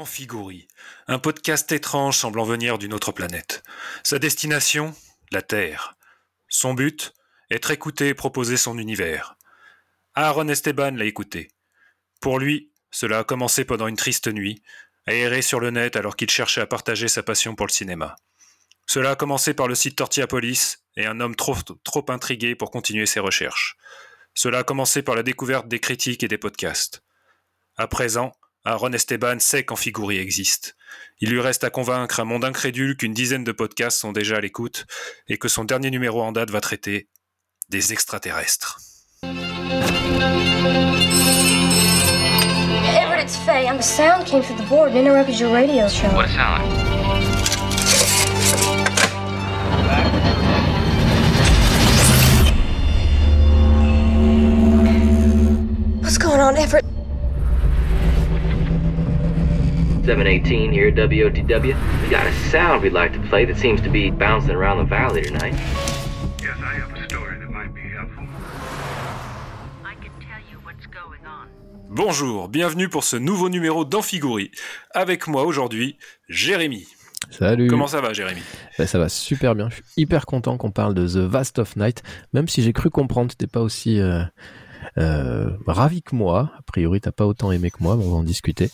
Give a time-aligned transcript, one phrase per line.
[0.00, 0.66] Amphigourie,
[1.08, 3.62] un podcast étrange semblant venir d'une autre planète.
[4.02, 4.94] Sa destination
[5.30, 5.98] La Terre.
[6.48, 7.12] Son but
[7.50, 9.36] Être écouté et proposer son univers.
[10.14, 11.50] Aaron Esteban l'a écouté.
[12.18, 14.62] Pour lui, cela a commencé pendant une triste nuit,
[15.04, 18.16] aéré sur le net alors qu'il cherchait à partager sa passion pour le cinéma.
[18.86, 23.04] Cela a commencé par le site Tortillapolis et un homme trop, trop intrigué pour continuer
[23.04, 23.76] ses recherches.
[24.32, 27.02] Cela a commencé par la découverte des critiques et des podcasts.
[27.76, 28.32] À présent,
[28.66, 30.76] Aaron Esteban sait qu'Amphigourie existe.
[31.20, 34.40] Il lui reste à convaincre un monde incrédule qu'une dizaine de podcasts sont déjà à
[34.40, 34.84] l'écoute
[35.28, 37.08] et que son dernier numéro en date va traiter
[37.70, 38.78] des extraterrestres.
[42.82, 43.66] Everett, it's Faye.
[43.66, 46.08] And the sound came through the board and interrupted your radio show.
[46.08, 46.68] What sound?
[56.02, 56.84] What's going on, Everett?
[60.10, 62.02] 718 here, WOTW.
[62.02, 64.84] We got a sound we'd like to play that seems to be bouncing around the
[64.84, 65.54] valley tonight.
[66.42, 68.26] Yes, I have a story that might be helpful.
[69.84, 71.46] I can tell you what's going on.
[71.88, 74.50] Bonjour, bienvenue pour ce nouveau numéro d'Amphigourie.
[74.92, 75.96] Avec moi aujourd'hui,
[76.28, 76.88] Jérémy.
[77.30, 77.68] Salut.
[77.68, 78.42] Comment ça va, Jérémy?
[78.78, 79.68] Bah, ça va super bien.
[79.70, 82.02] Je suis hyper content qu'on parle de The Vast of Night,
[82.32, 84.24] même si j'ai cru comprendre que t'es pas aussi euh,
[84.98, 86.52] euh, ravi que moi.
[86.58, 88.70] A priori, t'as pas autant aimé que moi, mais on va en discuter.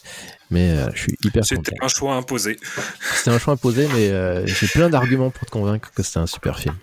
[0.50, 1.62] Mais euh, je suis hyper content.
[1.64, 2.56] C'était un choix imposé.
[3.16, 6.26] C'était un choix imposé, mais euh, j'ai plein d'arguments pour te convaincre que c'était un
[6.26, 6.76] super film.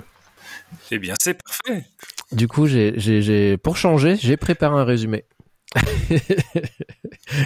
[0.92, 1.86] Eh bien, c'est parfait.
[2.32, 5.26] Du coup, j'ai, j'ai, j'ai, pour changer, j'ai préparé un résumé.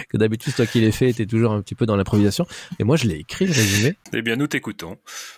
[0.08, 2.46] que d'habitude, toi qui l'ai fait, t'es toujours un petit peu dans l'improvisation.
[2.78, 3.96] Et moi, je l'ai écrit, le résumé.
[4.12, 4.96] Eh bien, nous t'écoutons.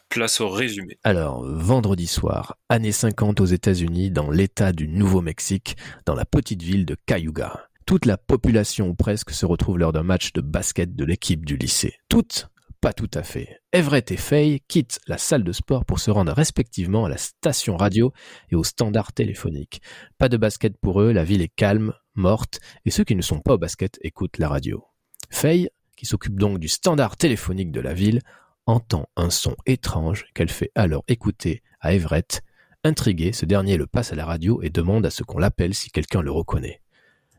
[0.09, 0.99] Place au résumé.
[1.05, 6.87] Alors, vendredi soir, années 50 aux États-Unis, dans l'État du Nouveau-Mexique, dans la petite ville
[6.87, 7.67] de Cayuga.
[7.87, 11.57] Toute la population ou presque se retrouve lors d'un match de basket de l'équipe du
[11.57, 11.95] lycée.
[12.09, 12.49] Toutes
[12.81, 13.61] Pas tout à fait.
[13.73, 17.77] Everett et Faye quittent la salle de sport pour se rendre respectivement à la station
[17.77, 18.12] radio
[18.51, 19.83] et au standard téléphonique.
[20.19, 23.41] Pas de basket pour eux, la ville est calme, morte, et ceux qui ne sont
[23.41, 24.84] pas au basket écoutent la radio.
[25.31, 28.20] Faye, qui s'occupe donc du standard téléphonique de la ville,
[28.66, 32.42] entend un son étrange qu'elle fait alors écouter à Everett.
[32.84, 35.91] Intrigué, ce dernier le passe à la radio et demande à ce qu'on l'appelle si
[35.91, 36.81] quelqu'un le reconnaît.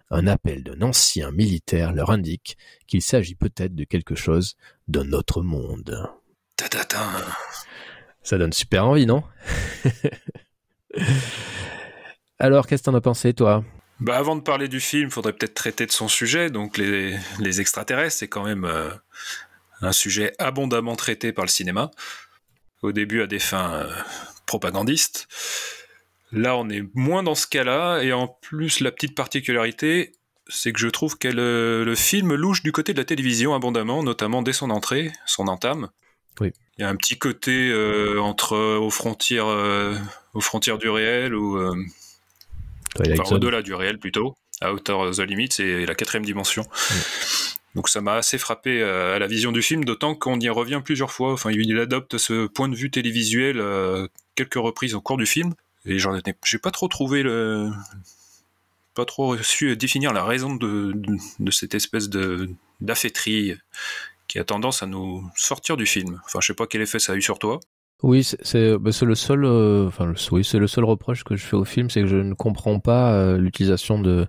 [0.09, 4.55] Un appel d'un ancien militaire leur indique qu'il s'agit peut-être de quelque chose
[4.87, 6.09] d'un autre monde.
[8.21, 9.23] Ça donne super envie, non?
[12.39, 13.63] Alors, qu'est-ce que t'en as pensé, toi?
[14.01, 16.49] Bah, avant de parler du film, faudrait peut-être traiter de son sujet.
[16.49, 18.89] Donc, les, les extraterrestres, c'est quand même euh,
[19.81, 21.91] un sujet abondamment traité par le cinéma.
[22.81, 23.93] Au début, à des fins euh,
[24.47, 25.27] propagandistes.
[26.31, 28.01] Là, on est moins dans ce cas-là.
[28.01, 30.13] Et en plus, la petite particularité,
[30.47, 34.01] c'est que je trouve que le, le film louche du côté de la télévision abondamment,
[34.01, 35.89] notamment dès son entrée, son entame.
[36.39, 36.53] Oui.
[36.79, 39.45] Il y a un petit côté euh, entre aux frontières,
[40.33, 41.59] aux frontières du réel ou
[42.99, 46.63] enfin, au-delà du réel plutôt, à hauteur The Limit, c'est la quatrième dimension.
[47.75, 50.81] Donc ça m'a assez frappé euh, à la vision du film, d'autant qu'on y revient
[50.83, 51.31] plusieurs fois.
[51.31, 55.53] Enfin, il adopte ce point de vue télévisuel euh, quelques reprises au cours du film,
[55.85, 57.69] et j'en ai, j'ai pas trop trouvé le,
[58.93, 62.49] pas trop su définir la raison de, de, de cette espèce de
[62.81, 63.55] d'affaîtrie
[64.27, 66.21] qui a tendance à nous sortir du film.
[66.25, 67.59] Enfin, je sais pas quel effet ça a eu sur toi.
[68.03, 71.55] Oui, c'est bah, le seul, euh, enfin oui, c'est le seul reproche que je fais
[71.55, 74.27] au film, c'est que je ne comprends pas euh, l'utilisation de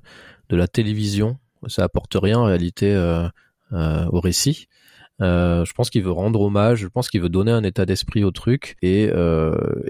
[0.50, 1.38] de la télévision.
[1.68, 3.26] Ça apporte rien en réalité euh,
[3.72, 4.66] euh, au récit.
[5.22, 8.24] Euh, je pense qu'il veut rendre hommage, je pense qu'il veut donner un état d'esprit
[8.24, 9.04] au truc, et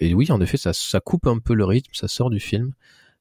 [0.00, 2.72] et oui, en effet, ça ça coupe un peu le rythme, ça sort du film.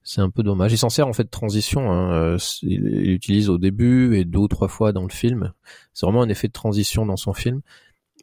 [0.04, 0.74] C'est un peu dommage.
[0.74, 1.92] Il s'en sert en fait de transition.
[1.92, 2.38] Hein.
[2.64, 5.54] Il il l'utilise au début et deux ou trois fois dans le film.
[5.94, 7.62] C'est vraiment un effet de transition dans son film.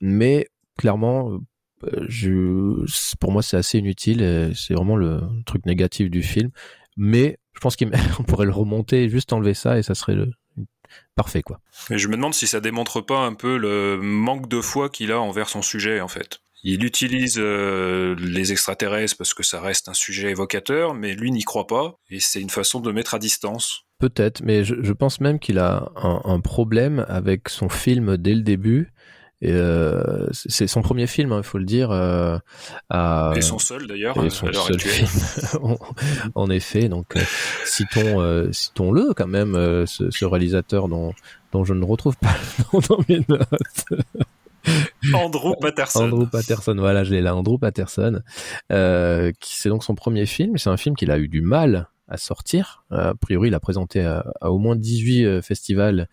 [0.01, 1.39] Mais clairement,
[2.09, 4.23] je, c'est- pour moi, c'est assez inutile.
[4.23, 6.51] et C'est vraiment le truc négatif du film.
[6.97, 7.91] Mais je pense qu'on
[8.27, 10.31] pourrait le remonter, juste enlever ça et ça serait le
[11.15, 11.61] parfait, quoi.
[11.91, 15.13] Mais je me demande si ça démontre pas un peu le manque de foi qu'il
[15.13, 16.41] a envers son sujet, en fait.
[16.65, 21.45] Il utilise euh, les extraterrestres parce que ça reste un sujet évocateur, mais lui n'y
[21.45, 23.83] croit pas, et c'est une façon de mettre à distance.
[24.01, 28.35] Peut-être, mais je, je pense même qu'il a un, un problème avec son film dès
[28.35, 28.93] le début.
[29.41, 31.91] Et, euh, c'est son premier film, il faut le dire.
[31.93, 32.39] Euh,
[32.91, 35.07] à- Et son seul, d'ailleurs, et son seul film.
[36.35, 37.21] en, effet, donc euh,
[37.65, 41.13] citons, euh, citons-le quand même, euh, ce, ce réalisateur dont,
[41.53, 44.05] dont je ne retrouve pas le nom dans mes notes.
[45.15, 46.05] Andrew Patterson.
[46.05, 48.21] Andrew Patterson, voilà, je l'ai là, Andrew Patterson,
[48.73, 50.59] euh, c'est donc son premier film.
[50.59, 52.85] C'est un film qu'il a eu du mal à sortir.
[52.91, 56.09] A priori, il a présenté à, à au moins 18 euh, festivals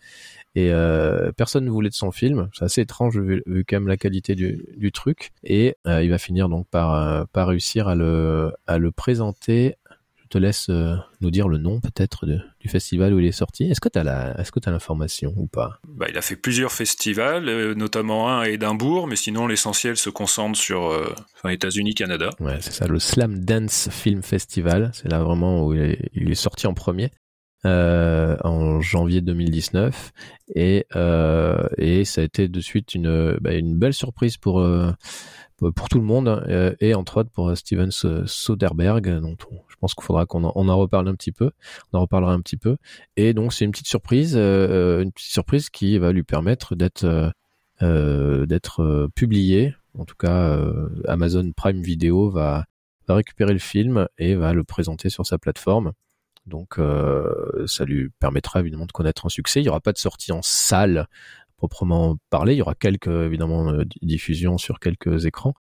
[0.56, 2.48] et euh, personne ne voulait de son film.
[2.54, 5.32] C'est assez étrange vu, vu quand même la qualité du, du truc.
[5.44, 9.76] Et euh, il va finir donc par, euh, par réussir à le, à le présenter.
[10.16, 13.70] Je te laisse nous dire le nom peut-être du festival où il est sorti.
[13.70, 15.78] Est-ce que tu as la, est-ce que tu as l'information ou pas?
[15.86, 20.58] Bah, il a fait plusieurs festivals, notamment un à Édimbourg, mais sinon l'essentiel se concentre
[20.58, 22.30] sur euh, enfin, États-Unis, Canada.
[22.40, 24.90] Ouais, c'est ça, le Slam Dance Film Festival.
[24.94, 27.12] C'est là vraiment où il est, il est sorti en premier.
[27.64, 30.12] Euh, en janvier 2019
[30.54, 34.92] et euh, et ça a été de suite une bah, une belle surprise pour euh,
[35.74, 39.76] pour tout le monde euh, et entre autres pour Steven S- Soderbergh dont on- je
[39.80, 41.50] pense qu'il faudra qu'on en, on en reparle un petit peu
[41.92, 42.76] on en reparlera un petit peu.
[43.16, 47.04] Et donc c'est une petite surprise euh, une petite surprise qui va lui permettre d'être
[47.04, 47.30] euh,
[47.82, 52.64] euh, d'être euh, publié en tout cas euh, Amazon Prime Video va
[53.08, 55.92] va récupérer le film et va le présenter sur sa plateforme
[56.46, 57.28] donc euh,
[57.66, 59.60] ça lui permettra évidemment de connaître un succès.
[59.60, 61.06] Il n'y aura pas de sortie en salle
[61.56, 62.54] proprement parlé.
[62.54, 65.54] Il y aura quelques évidemment euh, di- diffusions sur quelques écrans,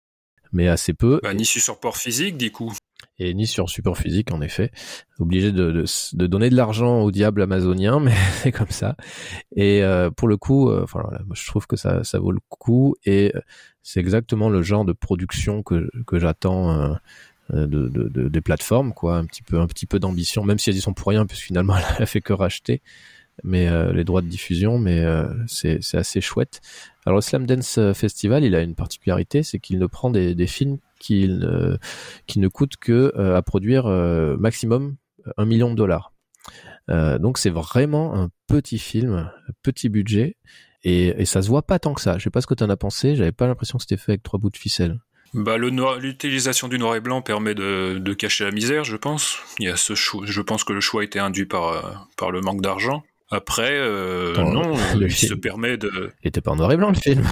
[0.52, 1.20] mais assez peu.
[1.24, 2.74] Bah, ni sur support physique, du coup.
[3.20, 4.72] Et ni sur support physique en effet.
[5.20, 8.96] Obligé de, de, de donner de l'argent au diable amazonien, mais c'est comme ça.
[9.56, 12.32] Et euh, pour le coup, euh, enfin, voilà, moi, je trouve que ça, ça vaut
[12.32, 13.42] le coup et euh,
[13.84, 16.72] c'est exactement le genre de production que, que j'attends.
[16.72, 16.94] euh,
[17.52, 20.70] de, de, de- des plateformes quoi un petit peu un petit peu d'ambition même si
[20.70, 22.82] elles y sont pour rien puisque finalement elle a fait que racheter.
[23.44, 26.62] Mais euh, les droits de diffusion mais euh, c'est assez chouette.
[27.06, 30.46] Alors le Slam Dance Festival il a une particularité c'est qu'il ne prend des, des
[30.48, 31.78] films qui ne
[32.28, 34.96] qui ne coûtent que euh, à produire euh, maximum
[35.38, 36.14] un million de dollars.
[36.92, 39.32] Euh, donc c'est vraiment un petit film
[39.64, 40.36] petit budget
[40.84, 42.18] et, et ça se voit pas tant que ça.
[42.20, 44.12] Je sais pas ce que tu en as pensé j'avais pas l'impression que c'était fait
[44.14, 45.00] avec trois bouts de ficelle
[45.34, 48.96] Bah, le noir- l'utilisation du noir et blanc permet de, de cacher la misère, je
[48.98, 49.38] pense.
[49.60, 50.24] Il y a ce choix.
[50.26, 51.82] Je pense que le choix a été induit par, euh,
[52.18, 53.04] par le manque d'argent.
[53.32, 56.12] Après, euh, Attends, non, le il se permet de.
[56.24, 57.28] Il était pas en noir et blanc le film.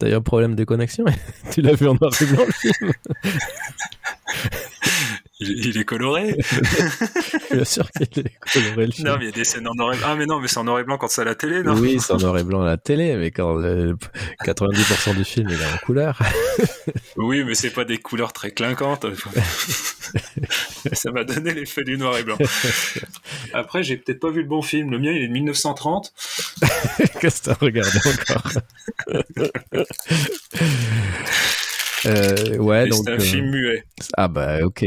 [0.00, 1.04] T'as eu un problème de connexion
[1.52, 2.92] Tu l'as vu en noir et blanc le film
[5.38, 6.34] Il, il est coloré.
[7.50, 9.08] Bien sûr qu'il est coloré le film.
[9.08, 10.06] non, mais il y a des scènes en noir et blanc.
[10.10, 11.74] Ah, mais non, mais c'est en noir et blanc quand c'est à la télé, non?
[11.74, 13.94] Oui, c'est en noir et blanc à la télé, mais quand euh,
[14.46, 16.18] 90% du film il est en couleur.
[17.18, 19.06] Oui, mais c'est pas des couleurs très clinquantes.
[20.92, 22.36] Ça m'a donné l'effet du noir et blanc.
[23.54, 24.90] Après, j'ai peut-être pas vu le bon film.
[24.90, 26.12] Le mien, il est de 1930.
[27.20, 28.52] Qu'est-ce que t'as regardé encore?
[32.06, 33.84] Euh, Ouais, donc c'est un euh, film muet.
[34.16, 34.84] ah bah ok.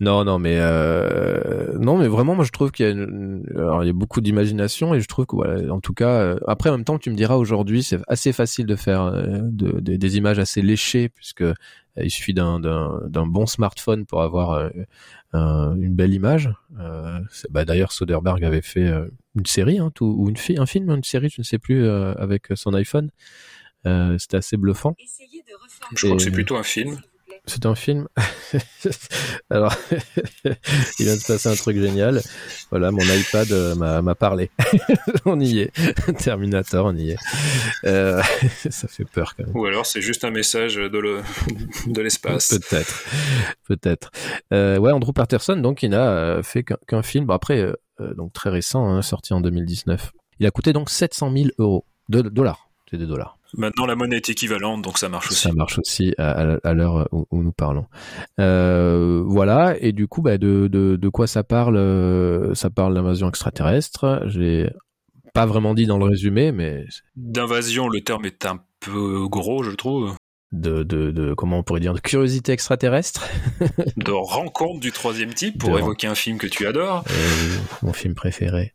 [0.00, 3.44] Non non mais euh, non mais vraiment moi je trouve qu'il y a une...
[3.56, 6.38] alors il y a beaucoup d'imagination et je trouve que voilà en tout cas euh,
[6.46, 9.80] après en même temps tu me diras aujourd'hui c'est assez facile de faire euh, de-
[9.80, 11.54] de- des images assez léchées puisque euh,
[11.96, 14.68] il suffit d'un d'un d'un bon smartphone pour avoir euh,
[15.32, 16.50] un- une belle image.
[16.80, 20.58] Euh, c'est- bah, d'ailleurs Soderbergh avait fait euh, une série hein, tout, ou une fi-
[20.58, 23.10] un film une série je ne sais plus euh, avec son iPhone.
[23.86, 24.94] Euh, C'était assez bluffant.
[25.96, 27.00] Je crois que c'est plutôt un film.
[27.46, 28.06] C'est un film.
[29.50, 29.74] Alors,
[30.44, 32.20] il vient de se passer un truc génial.
[32.70, 34.50] Voilà, mon iPad euh, m'a parlé.
[35.24, 35.72] on y est.
[36.18, 37.16] Terminator, on y est.
[37.84, 38.22] Euh,
[38.70, 39.56] ça fait peur quand même.
[39.56, 41.22] Ou alors c'est juste un message de le-
[41.86, 42.48] de l'espace.
[42.58, 43.04] Peut-être,
[43.66, 44.10] peut-être.
[44.52, 47.24] Euh, ouais, Andrew Patterson, donc, il n'a fait qu'un film.
[47.26, 50.12] Bon, après, donc très récent, hein, sorti en 2019.
[50.40, 52.68] Il a coûté donc 700 000 euros, de dollars.
[52.90, 53.38] C'est des dollars.
[53.56, 55.40] Maintenant, la monnaie est équivalente, donc ça marche aussi.
[55.42, 57.86] Ça marche aussi à, à- à l'heure où, où nous parlons.
[58.38, 62.94] Euh, voilà, et du coup, bah, de, de, de quoi ça parle euh, Ça parle
[62.94, 64.22] d'invasion extraterrestre.
[64.26, 64.70] J'ai
[65.34, 66.84] pas vraiment dit dans le résumé, mais
[67.16, 70.14] D'invasion, le terme est un peu gros, je trouve.
[70.52, 73.28] de, de, de comment on pourrait dire de curiosité extraterrestre.
[73.96, 77.04] De rencontre du troisième type, pour De- évoquer un film que tu adores.
[77.10, 78.72] Euh, mon film préféré.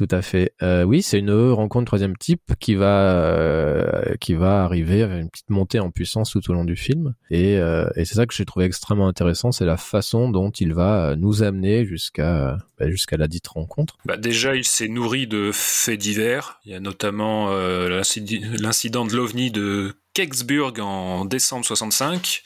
[0.00, 0.54] Tout à fait.
[0.62, 5.28] Euh, oui, c'est une rencontre troisième type qui va euh, qui va arriver avec une
[5.28, 7.12] petite montée en puissance tout au long du film.
[7.30, 10.72] Et, euh, et c'est ça que j'ai trouvé extrêmement intéressant, c'est la façon dont il
[10.72, 13.98] va nous amener jusqu'à bah, jusqu'à la dite rencontre.
[14.06, 16.60] Bah, déjà, il s'est nourri de faits divers.
[16.64, 22.42] Il y a notamment l'incident de l'OVNI de Kecksburg en décembre 65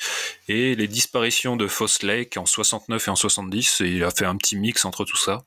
[0.49, 3.80] et les disparitions de Foss Lake en 69 et en 70.
[3.82, 5.44] Et il a fait un petit mix entre tout ça.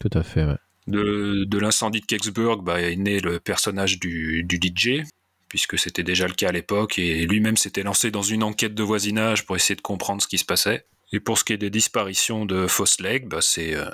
[0.00, 0.44] Tout à fait.
[0.44, 0.56] Ouais.
[0.86, 5.02] De, l'incendie de Kecksburg bah, est né le personnage du, DJ,
[5.48, 8.82] puisque c'était déjà le cas à l'époque, et lui-même s'était lancé dans une enquête de
[8.82, 10.84] voisinage pour essayer de comprendre ce qui se passait.
[11.12, 13.88] Et pour ce qui est des disparitions de Foss Lake, bah, c'est euh,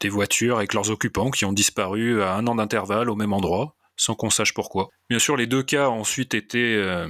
[0.00, 3.76] des voitures avec leurs occupants qui ont disparu à un an d'intervalle au même endroit,
[3.96, 4.88] sans qu'on sache pourquoi.
[5.10, 7.06] Bien sûr, les deux cas ont ensuite été euh,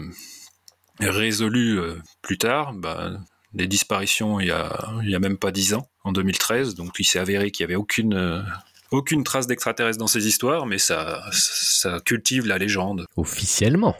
[1.00, 2.74] résolus euh, plus tard.
[2.74, 3.12] Bah,
[3.54, 6.90] des disparitions il y, a, il y a même pas dix ans, en 2013, donc
[6.98, 8.44] il s'est avéré qu'il n'y avait aucune...
[8.94, 13.06] aucune trace d'extraterrestres dans ces histoires, mais ça, ça cultive la légende.
[13.16, 13.96] Officiellement.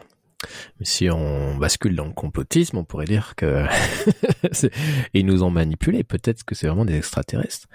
[0.79, 3.65] Mais si on bascule dans le complotisme, on pourrait dire que
[5.15, 6.05] ils nous ont manipulés.
[6.05, 7.67] Peut-être que c'est vraiment des extraterrestres.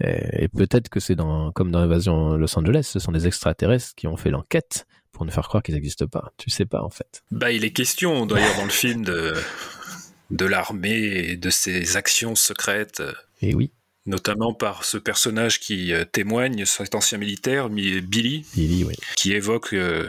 [0.00, 3.94] Et, et peut-être que c'est dans, comme dans l'invasion Los Angeles, ce sont des extraterrestres
[3.96, 6.32] qui ont fait l'enquête pour nous faire croire qu'ils n'existent pas.
[6.36, 7.22] Tu sais pas en fait.
[7.30, 9.34] Bah, il est question d'ailleurs dans le film de,
[10.30, 13.02] de l'armée et de ses actions secrètes,
[13.40, 13.72] Et oui,
[14.08, 18.94] notamment par ce personnage qui euh, témoigne, cet ancien militaire, Mi- Billy, Billy, oui.
[19.16, 20.08] qui évoque euh,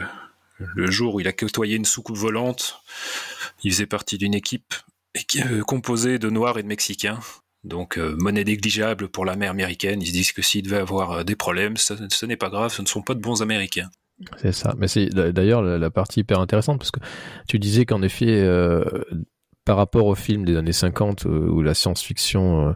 [0.58, 2.80] le jour où il a côtoyé une soucoupe volante.
[3.62, 4.74] Il faisait partie d'une équipe
[5.36, 7.20] euh, composée de Noirs et de Mexicains.
[7.62, 10.00] Donc, euh, monnaie négligeable pour l'armée américaine.
[10.00, 12.80] Ils se disent que s'il devait avoir des problèmes, ça- ce n'est pas grave, ce
[12.82, 13.90] ne sont pas de bons Américains.
[14.38, 14.74] C'est ça.
[14.78, 17.00] Mais c'est d'ailleurs la, la partie hyper intéressante parce que
[17.48, 18.82] tu disais qu'en effet, euh,
[19.70, 22.72] par rapport au film des années 50 euh, où la science-fiction euh,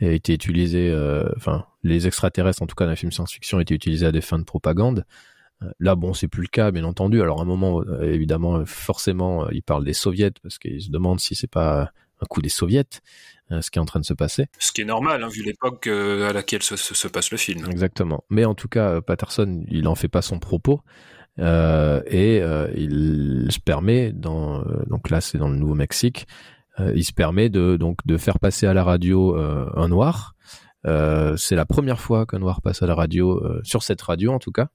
[0.00, 3.74] a été utilisée, euh, enfin les extraterrestres en tout cas dans les films science-fiction étaient
[3.74, 5.04] utilisés à des fins de propagande.
[5.78, 7.20] Là, bon, c'est plus le cas, bien entendu.
[7.20, 11.34] Alors, à un moment, évidemment, forcément, ils parlent des soviets parce qu'ils se demandent si
[11.34, 11.90] c'est pas
[12.22, 12.88] un coup des soviets,
[13.50, 14.46] ce qui est en train de se passer.
[14.58, 17.66] Ce qui est normal, hein, vu l'époque à laquelle se, se- se passe le film.
[17.70, 18.24] Exactement.
[18.30, 20.80] Mais en tout cas, Patterson, il en fait pas son propos.
[21.38, 26.26] Euh, et euh, il se permet, dans, euh, donc là c'est dans le Nouveau-Mexique,
[26.80, 30.34] euh, il se permet de, donc, de faire passer à la radio euh, un noir.
[31.36, 34.52] C'est la première fois qu'un noir passe à la radio, sur cette radio en tout
[34.52, 34.68] cas.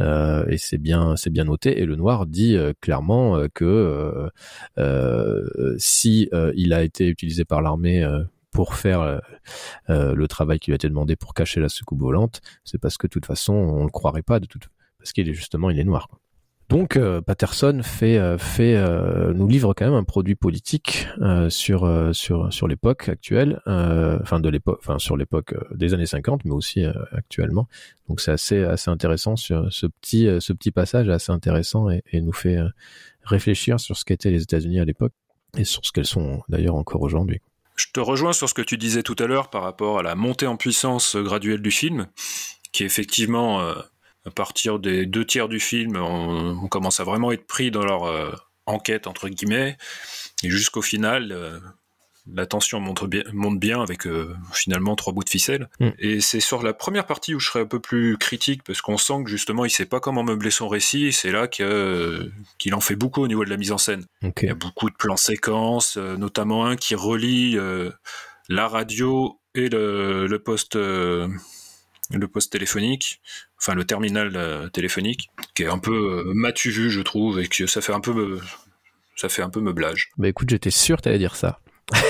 [0.00, 1.80] Euh, et c'est bien, c'est bien noté.
[1.80, 4.28] Et le noir dit euh, clairement euh, que
[5.78, 8.06] si il a été utilisé par l'armée
[8.50, 9.20] pour faire
[9.88, 13.06] le travail qui lui a été demandé pour cacher la soucoupe volante, c'est parce que
[13.06, 14.68] de toute façon on le croirait pas de toute
[15.06, 16.08] parce qu'il est justement il est noir.
[16.68, 21.06] Donc euh, Patterson fait euh, fait euh, nous livre quand même un produit politique
[21.48, 24.60] sur sur sur l'époque actuelle, enfin de
[24.98, 27.68] sur l'époque des années 50, mais aussi actuellement.
[28.08, 32.02] Donc c'est assez assez intéressant sur ce petit ce petit passage est assez intéressant et,
[32.10, 32.58] et nous fait
[33.22, 35.12] réfléchir sur ce qu'étaient les États-Unis à l'époque
[35.56, 37.40] et sur ce qu'elles sont d'ailleurs encore aujourd'hui.
[37.76, 40.16] Je te rejoins sur ce que tu disais tout à l'heure par rapport à la
[40.16, 42.08] montée en puissance graduelle du film,
[42.76, 43.74] qui effectivement, euh,
[44.26, 47.84] à partir des deux tiers du film, on, on commence à vraiment être pris dans
[47.84, 48.32] leur euh,
[48.66, 49.76] enquête, entre guillemets,
[50.42, 51.60] et jusqu'au final, euh,
[52.34, 55.68] la tension monte bien, monte bien avec euh, finalement trois bouts de ficelle.
[55.78, 55.90] Mm.
[56.00, 58.98] Et c'est sur la première partie où je serais un peu plus critique, parce qu'on
[58.98, 62.80] sent que justement, il sait pas comment meubler son récit, et c'est là qu'il en
[62.80, 64.06] fait beaucoup au niveau de la mise en scène.
[64.22, 67.56] Il y a beaucoup de plans séquences, notamment un qui relie
[68.48, 70.76] la radio et le, le poste
[72.14, 73.20] le poste téléphonique,
[73.60, 77.48] enfin le terminal euh, téléphonique, qui est un peu euh, matu vu, je trouve, et
[77.48, 78.38] que ça fait un peu
[79.16, 80.10] ça fait un peu meublage.
[80.18, 81.60] Bah écoute, j'étais sûr que t'allais dire ça.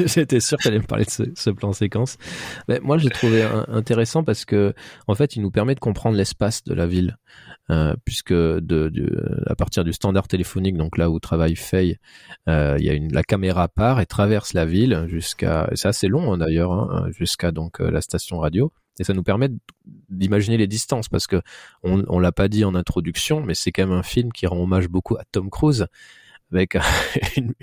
[0.00, 2.18] j'étais sûr que t'allais me parler de ce, plan séquence.
[2.68, 4.74] Mais moi, j'ai trouvé intéressant parce que,
[5.06, 7.16] en fait, il nous permet de comprendre l'espace de la ville,
[7.70, 8.92] euh, puisque de,
[9.46, 11.96] à partir du standard téléphonique, donc là où travaille il
[12.46, 16.72] y a la caméra part et traverse la ville jusqu'à, c'est assez long hein, d'ailleurs,
[16.72, 18.72] hein, jusqu'à donc la station radio.
[18.98, 19.48] Et ça nous permet
[20.10, 21.40] d'imaginer les distances parce que
[21.82, 24.58] on, on l'a pas dit en introduction, mais c'est quand même un film qui rend
[24.58, 25.86] hommage beaucoup à Tom Cruise
[26.52, 26.76] avec
[27.36, 27.54] une-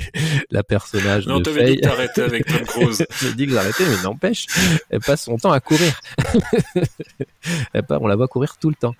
[0.49, 1.81] la personnage Non, de t'avais dit Faye.
[1.81, 3.05] que avec Tom Cruise.
[3.21, 4.45] J'ai dit que j'arrêtais, mais n'empêche,
[4.89, 5.99] elle passe son temps à courir.
[7.73, 8.95] Elle part- on la voit courir tout le temps.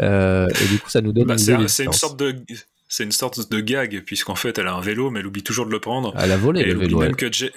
[0.00, 2.36] Euh, et du coup, ça nous donne Bah, une, c'est une sorte de
[2.94, 5.64] c'est une sorte de gag puisqu'en fait elle a un vélo mais elle oublie toujours
[5.64, 6.14] de le prendre.
[6.18, 6.98] Elle a volé et le elle oublie vélo.
[7.00, 7.16] même elle.
[7.16, 7.50] que Jay-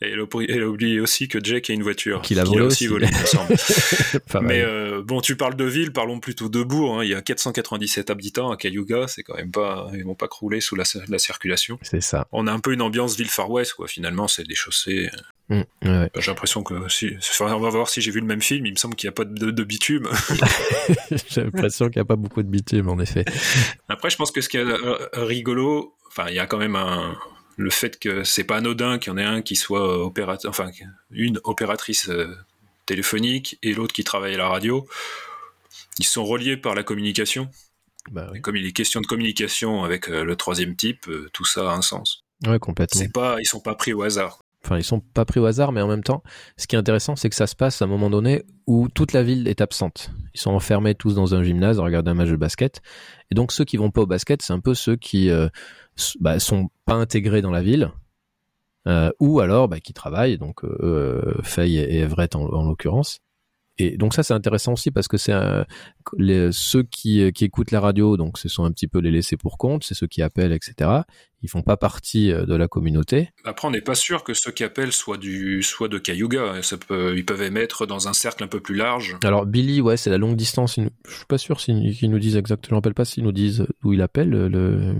[0.00, 2.20] et elle, oublie- elle oublie aussi que Jake a une voiture.
[2.22, 2.88] Qu'il a volé aussi.
[2.88, 3.54] volé, il me semble.
[4.46, 6.98] Mais euh, bon, tu parles de ville, parlons plutôt de bourg.
[6.98, 7.04] hein.
[7.04, 10.60] Il y a 497 habitants à Cayuga, c'est quand même pas, ils vont pas crouler
[10.60, 11.78] sous la, la circulation.
[11.82, 12.26] C'est ça.
[12.32, 13.86] On a un peu une ambiance ville Far West, quoi.
[13.86, 15.08] Finalement, c'est des chaussées.
[15.50, 16.10] Mm, ouais.
[16.16, 18.64] J'ai l'impression que si, on va voir si j'ai vu le même film.
[18.66, 20.08] Il me semble qu'il n'y a pas de, de bitume.
[21.28, 23.24] J'ai l'impression qu'il n'y a pas beaucoup de bitume, en effet.
[23.88, 26.76] Après, je pense que ce qui est euh, rigolo, enfin, il y a quand même
[26.76, 27.16] un,
[27.56, 30.70] le fait que c'est pas anodin qu'il y en ait un qui soit opérateur, enfin,
[31.10, 32.34] une opératrice euh,
[32.86, 34.86] téléphonique et l'autre qui travaille à la radio.
[35.98, 37.48] Ils sont reliés par la communication.
[38.10, 38.40] Bah oui.
[38.40, 41.82] Comme il est question de communication avec euh, le troisième type, tout ça a un
[41.82, 42.24] sens.
[42.46, 43.00] Ouais, complètement.
[43.00, 44.43] C'est pas, ils sont pas pris au hasard.
[44.64, 46.22] Enfin, ils sont pas pris au hasard, mais en même temps,
[46.56, 49.12] ce qui est intéressant, c'est que ça se passe à un moment donné où toute
[49.12, 50.10] la ville est absente.
[50.34, 52.80] Ils sont enfermés tous dans un gymnase à regarder un match de basket.
[53.30, 55.48] Et donc, ceux qui vont pas au basket, c'est un peu ceux qui euh,
[56.20, 57.90] bah, sont pas intégrés dans la ville,
[58.88, 63.20] euh, ou alors bah, qui travaillent, donc euh, et Everett en l'occurrence.
[63.78, 65.32] Et donc ça c'est intéressant aussi parce que c'est
[66.52, 69.58] ceux qui, qui écoutent la radio, donc ce sont un petit peu les laissés pour
[69.58, 70.90] compte, c'est ceux qui appellent, etc.
[71.42, 73.30] Ils font pas partie euh, de la communauté.
[73.44, 76.62] Après, on n'est pas sûr que ceux qui appellent soient, du, soient de Cayuga.
[76.62, 79.18] Ça peut, ils peuvent émettre dans un cercle un peu plus large.
[79.22, 80.76] Alors Billy, ouais, c'est la longue distance.
[80.78, 82.70] Je suis pas sûr s'ils qu'ils nous disent exactement.
[82.70, 84.94] Je rappelle pas s'ils nous disent d'où il appelle, le,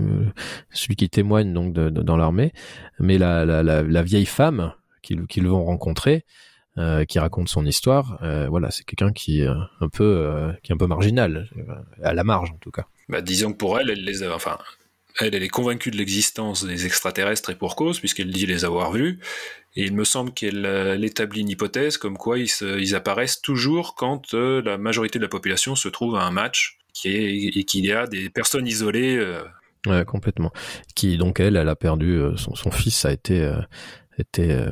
[0.71, 2.51] celui qui témoigne donc de- de- dans l'armée.
[2.99, 6.25] Mais la, la, la, la vieille femme qu'ils qu'ils vont rencontrer,
[6.77, 10.71] euh, qui raconte son histoire, euh, voilà, c'est quelqu'un qui est un peu, euh, qui
[10.71, 12.85] est un peu marginal, euh, à la marge en tout cas.
[13.09, 14.57] Bah, disons que pour elle, elle les a, enfin,
[15.19, 18.91] elle, elle est convaincue de l'existence des extraterrestres et pour cause, puisqu'elle dit les avoir
[18.91, 19.19] vus.
[19.77, 22.95] Et il me semble qu'elle euh, elle établit une hypothèse comme quoi ils, se- ils
[22.95, 27.09] apparaissent toujours quand euh, la majorité de la population se trouve à un match qui
[27.09, 29.17] est, et qu'il y a des personnes isolées.
[29.17, 29.41] euh,
[29.85, 30.51] Ouais, complètement.
[30.95, 33.59] Qui donc elle, elle a perdu euh, son, son fils a été euh,
[34.17, 34.69] été euh,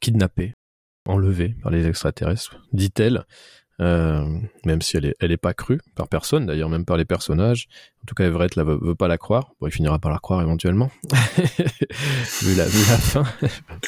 [0.00, 0.54] kidnappé,
[1.06, 3.24] enlevé par les extraterrestres, dit-elle.
[3.80, 7.06] Euh, même si elle est, elle est pas crue par personne, d'ailleurs même par les
[7.06, 7.66] personnages.
[8.02, 9.52] En tout cas, Everett la veut, pas la croire.
[9.58, 10.90] Bon, il finira par la croire éventuellement,
[12.42, 13.24] vu la fin.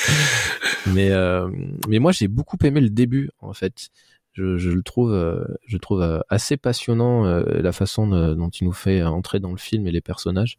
[0.86, 1.50] mais euh,
[1.88, 3.90] mais moi j'ai beaucoup aimé le début en fait.
[4.32, 9.40] Je, le trouve euh, je trouve assez passionnant la façon dont il nous fait entrer
[9.40, 10.56] dans le film et les personnages,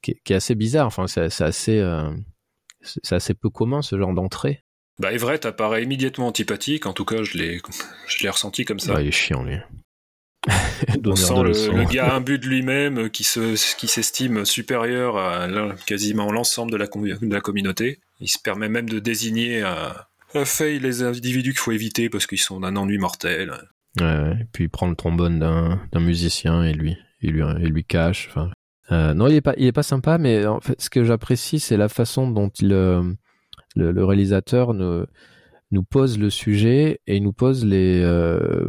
[0.00, 0.86] qui, qui est assez bizarre.
[0.86, 1.82] Enfin, c'est assez
[2.80, 4.63] c'est assez peu commun ce genre d'entrée.
[5.00, 7.60] Bah, Everett apparaît immédiatement antipathique, en tout cas, je l'ai,
[8.08, 8.94] je l'ai ressenti comme ça.
[8.94, 9.56] Ouais, il est chiant lui.
[11.06, 15.48] On sent le, le gars imbu de lui-même euh, qui, se, qui s'estime supérieur à
[15.86, 18.00] quasiment l'ensemble de la, com- de la communauté.
[18.20, 22.26] Il se permet même de désigner à, à Faye les individus qu'il faut éviter parce
[22.26, 23.52] qu'ils sont d'un ennui mortel.
[23.98, 24.36] Ouais, ouais.
[24.42, 27.84] Et puis il prend le trombone d'un d'un musicien et lui il lui il lui
[27.84, 28.28] cache.
[28.92, 31.58] Euh, non, il est pas il est pas sympa, mais en fait, ce que j'apprécie,
[31.58, 33.02] c'est la façon dont il euh,
[33.74, 35.04] le, le réalisateur nous
[35.70, 38.64] nous pose le sujet et il nous pose les euh,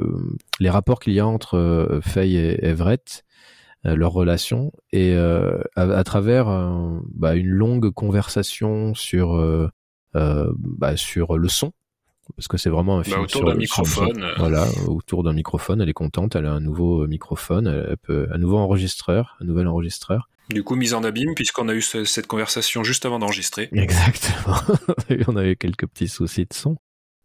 [0.60, 3.24] les rapports qu'il y a entre euh, Faye et Everett,
[3.86, 6.48] euh, leur relation et euh, à, à travers
[7.14, 9.68] bah, une longue conversation sur euh,
[10.14, 11.74] bah, sur le son
[12.38, 15.80] parce que c'est vraiment un Bah, film autour sur d'un microphone, voilà, autour d'un microphone.
[15.82, 16.36] Elle est contente.
[16.36, 17.68] Elle a un nouveau microphone.
[17.68, 20.28] Elle peut un nouveau enregistreur, un nouvel enregistreur.
[20.50, 23.70] Du coup, mise en abîme, puisqu'on a eu ce- cette conversation juste avant d'enregistrer.
[23.74, 24.58] Exactement.
[25.28, 26.78] On avait quelques petits soucis de son.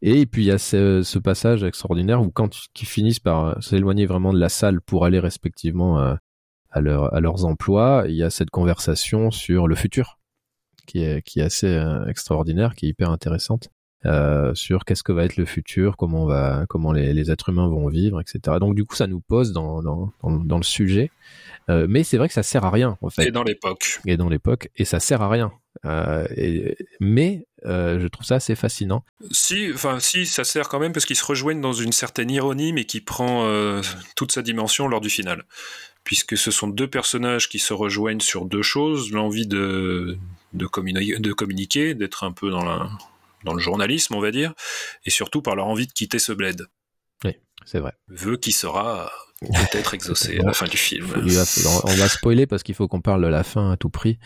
[0.03, 4.07] Et puis il y a ce, passage extraordinaire où quand ils finissent par euh, s'éloigner
[4.07, 6.15] vraiment de la salle pour aller respectivement euh,
[6.71, 10.19] à, leur, à leurs emplois, il y a cette conversation sur le futur
[10.87, 13.69] qui est, assez euh, extraordinaire, qui est hyper intéressante.
[14.55, 18.57] Sur qu'est-ce que va être le futur, comment les, êtres humains vont vivre, etc.
[18.59, 19.83] Donc du coup, ça nous pose dans
[20.23, 21.11] le sujet,
[21.71, 24.01] Euh, mais c'est vrai que ça sert à rien en fait Et dans l'époque.
[24.07, 25.53] et dans l'époque, et ça sert à rien.
[25.85, 29.05] Euh, et- mais euh, je trouve ça assez fascinant.
[29.31, 32.73] Si, enfin, si, ça sert quand même parce qu'ils se rejoignent dans une certaine ironie,
[32.73, 33.47] mais qui prend
[34.17, 35.45] toute sa dimension lors du final.
[36.03, 40.17] Puisque ce sont deux personnages qui se rejoignent sur deux choses l'envie de,
[40.55, 42.89] de, communi- de communiquer, d'être un peu dans, la,
[43.45, 44.55] dans le journalisme, on va dire,
[45.05, 46.67] et surtout par leur envie de quitter ce bled.
[47.65, 47.93] C'est vrai.
[48.09, 51.07] Vœu qui sera peut-être exaucé à la fin du film.
[51.07, 54.19] Va- on va spoiler parce qu'il faut qu'on parle de la fin à tout prix,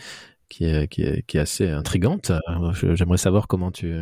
[0.49, 2.31] qui est, qui est, qui est assez intrigante.
[2.31, 3.93] Euh, J'aimerais savoir comment tu,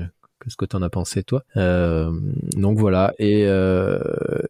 [0.43, 1.43] qu'est-ce que t'en as pensé toi.
[1.58, 2.12] Euh,
[2.56, 3.13] donc voilà.
[3.19, 3.99] Et euh,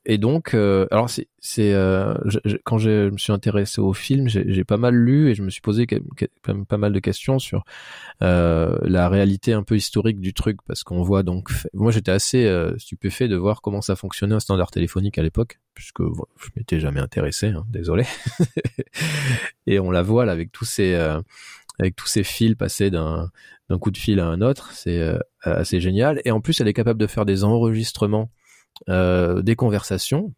[0.06, 2.14] et donc, euh, alors c'est, c'est euh,
[2.64, 5.62] quand je me suis intéressé au film, j'ai pas mal lu et je me suis
[5.62, 5.98] posé quand
[6.48, 7.64] même- pas mal de questions sur
[8.22, 12.46] euh, la réalité un peu historique du truc parce qu'on voit donc moi j'étais assez
[12.46, 16.50] euh, stupéfait de voir comment ça fonctionnait un standard téléphonique à l'époque puisque bon, je
[16.56, 18.04] m'étais jamais intéressé hein, désolé
[19.68, 20.94] et on la voit là avec tous ces
[21.80, 23.30] avec tous ces fils passés d'un
[23.82, 26.74] coup de fil à un autre c'est euh, assez génial et en plus elle est
[26.74, 28.30] capable de faire des enregistrements
[28.90, 30.34] euh, des conversations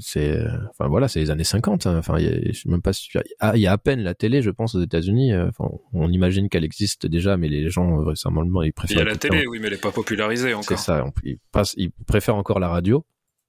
[0.00, 1.96] c'est enfin voilà c'est les années 50 hein.
[1.98, 2.90] enfin il même pas
[3.38, 6.10] ah, il y a à peine la télé je pense aux États-Unis euh, enfin on
[6.10, 9.46] imagine qu'elle existe déjà mais les gens récemment ils Il y préfèrent a la télé,
[9.46, 10.78] oui, mais elle n'est pas popularisée c'est encore.
[10.78, 11.04] ça.
[11.04, 13.04] on- Ils, passent- ils préfèrent encore la radio.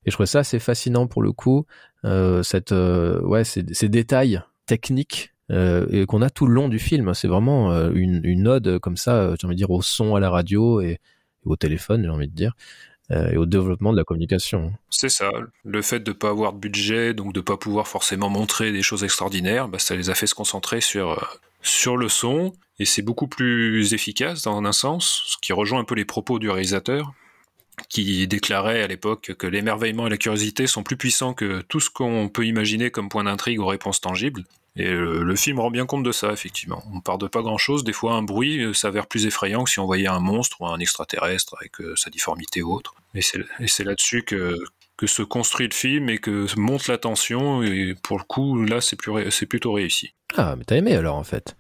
[0.06, 1.66] Et je trouvais ça assez fascinant pour le coup,
[2.06, 6.80] euh, cette, euh, ouais, ces, ces détails techniques et qu'on a tout le long du
[6.80, 7.14] film.
[7.14, 10.20] C'est vraiment euh, une, ode comme ça, euh, j'ai envie de dire, au son à
[10.20, 11.00] la radio et,
[11.46, 12.54] au téléphone, j'ai envie de dire,
[13.12, 14.74] euh, et au développement de la communication.
[14.90, 15.32] C'est ça.
[15.64, 18.72] Le fait de ne pas avoir de budget, donc de ne pas pouvoir forcément montrer
[18.72, 21.26] des choses extraordinaires, bah, ça les a fait se concentrer sur, euh,
[21.62, 22.54] sur le son.
[22.80, 26.40] Et c'est beaucoup plus efficace dans un sens, ce qui rejoint un peu les propos
[26.40, 27.14] du réalisateur,
[27.90, 31.90] qui déclarait à l'époque que l'émerveillement et la curiosité sont plus puissants que tout ce
[31.90, 34.46] qu'on peut imaginer comme point d'intrigue ou réponse tangible.
[34.78, 36.84] Et le film rend bien compte de ça, effectivement.
[36.94, 39.80] On part de pas grand-chose, des fois un bruit euh, s'avère plus effrayant que si
[39.80, 42.96] on voyait un monstre ou un extraterrestre avec euh, sa difformité ou autre.
[43.14, 44.58] Et c'est là-dessus que,
[44.96, 47.62] que se construit le film et que monte la tension.
[47.64, 50.14] Et pour le coup, là, c'est plutôt réussi.
[50.38, 51.58] Ah, mais t'as aimé alors en fait.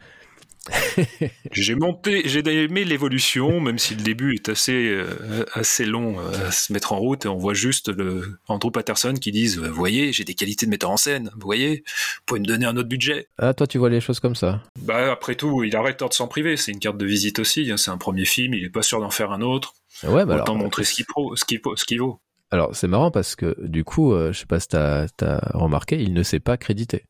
[1.51, 6.47] J'ai monté, j'ai aimé l'évolution, même si le début est assez euh, assez long euh,
[6.47, 9.73] à se mettre en route et on voit juste le Andrew Patterson qui disent, vous
[9.73, 12.77] voyez, j'ai des qualités de metteur en scène, vous voyez, vous pouvez me donner un
[12.77, 13.27] autre budget.
[13.37, 14.61] Ah, toi tu vois les choses comme ça.
[14.81, 17.69] Bah après tout, il arrête de s'en priver, c'est une carte de visite aussi.
[17.71, 19.73] hein, c'est un premier film, il est pas sûr d'en faire un autre.
[20.03, 20.57] Ouais, bah Autant alors.
[20.63, 22.19] montrer ce qu'il vaut.
[22.49, 26.01] Alors c'est marrant parce que du coup, euh, je sais pas si t'as as remarqué,
[26.01, 27.05] il ne s'est pas crédité.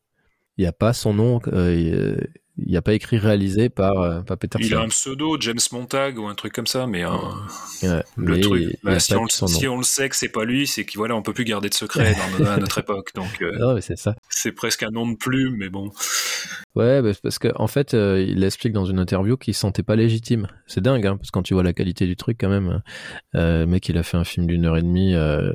[0.58, 2.16] Il n'y a pas son nom, euh,
[2.58, 4.66] il n'y a pas écrit réalisé par, euh, par Peterson.
[4.66, 7.12] Il a un pseudo, James Montag ou un truc comme ça, mais Ouais,
[7.82, 9.74] le mais truc, il bah, si, on, le- son si nom.
[9.74, 11.74] on le sait que c'est pas lui, c'est que voilà, on peut plus garder de
[11.74, 13.10] secret dans, à notre époque.
[13.14, 14.14] Donc euh, Non, mais c'est ça.
[14.28, 15.90] c'est presque un nom de plume, mais bon.
[16.74, 19.82] Ouais, bah, parce que en fait, euh, il explique dans une interview qu'il se sentait
[19.82, 20.48] pas légitime.
[20.66, 22.82] C'est dingue, hein, parce que quand tu vois la qualité du truc, quand même,
[23.34, 25.52] euh, mec, il a fait un film d'une heure et demie, euh,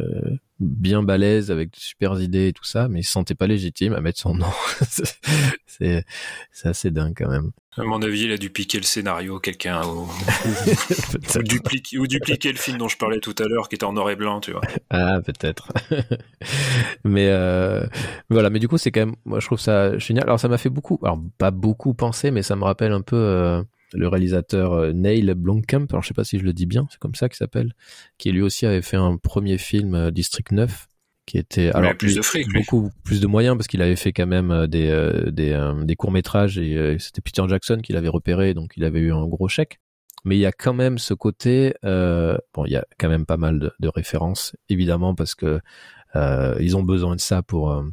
[0.59, 3.93] bien balèze, avec de super idées et tout ça, mais il se sentait pas légitime
[3.93, 4.45] à mettre son nom.
[5.67, 6.03] c'est
[6.63, 7.51] assez dingue quand même.
[7.77, 10.07] À mon avis, il a dû piquer le scénario, quelqu'un, ou,
[11.35, 13.93] ou dupliquer, ou dupliquer le film dont je parlais tout à l'heure, qui était en
[13.93, 14.61] noir et blanc, tu vois.
[14.89, 15.71] Ah, peut-être.
[17.03, 17.85] mais euh,
[18.29, 20.23] voilà, mais du coup, c'est quand même, moi, je trouve ça génial.
[20.23, 23.15] Alors, ça m'a fait beaucoup, alors pas beaucoup penser, mais ça me rappelle un peu
[23.15, 23.61] euh,
[23.93, 25.85] le réalisateur euh, Neil Blomkamp.
[25.91, 27.73] Alors, je sais pas si je le dis bien, c'est comme ça qu'il s'appelle,
[28.17, 30.87] qui lui aussi avait fait un premier film, District 9,
[31.27, 32.59] qui était alors plus lui, de fric, lui.
[32.61, 35.83] beaucoup plus de moyens parce qu'il avait fait quand même euh, des euh, des, euh,
[35.83, 39.27] des courts métrages et c'était Peter Jackson qui l'avait repéré, donc il avait eu un
[39.27, 39.79] gros chèque.
[40.25, 43.25] Mais il y a quand même ce côté euh, bon il y a quand même
[43.25, 45.59] pas mal de, de références évidemment parce que
[46.15, 47.83] euh, ils ont besoin de ça pour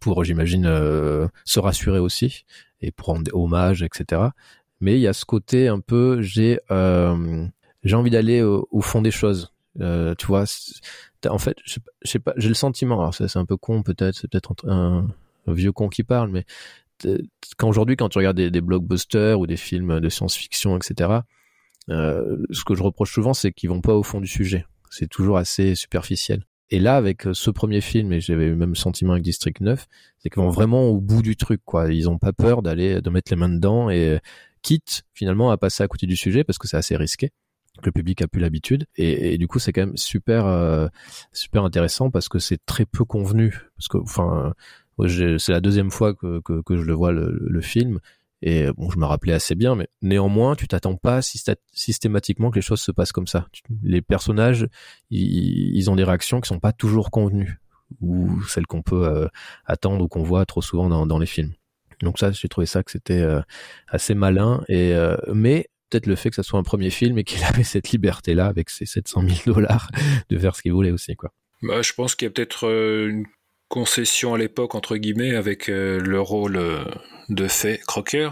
[0.00, 2.44] pour j'imagine euh, se rassurer aussi
[2.80, 4.22] et pour rendre des hommages etc
[4.80, 7.46] mais il y a ce côté un peu j'ai euh,
[7.84, 10.44] j'ai envie d'aller au, au fond des choses euh, tu vois
[11.28, 14.30] en fait je sais pas- j'ai le sentiment alors c'est un peu con peut-être c'est
[14.30, 15.08] peut-être un,
[15.46, 16.44] vieux con qui parle mais
[17.56, 21.20] quand aujourd'hui quand tu regardes des, des blockbusters ou des films de science-fiction etc
[21.90, 24.66] euh, ce que je reproche souvent, c'est qu'ils vont pas au fond du sujet.
[24.90, 26.44] C'est toujours assez superficiel.
[26.70, 29.86] Et là, avec euh, ce premier film, et j'avais le même sentiment avec District 9,
[30.18, 31.92] c'est qu'ils vont vraiment au bout du truc, quoi.
[31.92, 34.18] Ils ont pas peur d'aller, de mettre les mains dedans et euh,
[34.62, 37.30] quitte finalement à passer à côté du sujet parce que c'est assez risqué.
[37.80, 40.88] Que Le public a plus l'habitude et, du coup c'est quand même super euh,
[41.32, 44.54] super intéressant parce que c'est très peu convenu parce que enfin
[45.08, 47.98] c'est la deuxième fois que, que, que je le vois le, le film
[48.46, 52.62] et bon, je me rappelais assez bien, mais néanmoins, tu t'attends pas systématiquement que les
[52.62, 53.48] choses se passent comme ça.
[53.82, 54.68] Les personnages,
[55.08, 57.58] ils, ils ont des réactions qui sont pas toujours convenues
[58.02, 59.28] ou celles qu'on peut euh,
[59.64, 61.54] attendre ou qu'on voit trop souvent dans, dans les films.
[62.02, 63.40] Donc ça, j'ai trouvé ça que c'était euh,
[63.88, 64.62] assez malin.
[64.68, 67.64] Et euh, mais peut-être le fait que ça soit un premier film et qu'il avait
[67.64, 69.90] cette liberté-là avec ses 700 000 dollars
[70.28, 71.32] de faire ce qu'il voulait aussi, quoi.
[71.62, 73.26] Bah, je pense qu'il y a peut-être euh, une
[73.68, 76.84] concession à l'époque, entre guillemets, avec euh, le rôle euh,
[77.30, 78.28] de Faye Crocker,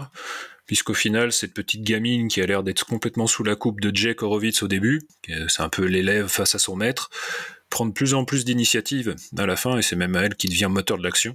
[0.67, 4.21] puisqu'au final, cette petite gamine qui a l'air d'être complètement sous la coupe de Jake
[4.21, 5.01] Horowitz au début,
[5.47, 7.09] c'est un peu l'élève face à son maître,
[7.69, 10.69] prend de plus en plus d'initiative à la fin, et c'est même elle qui devient
[10.69, 11.33] moteur de l'action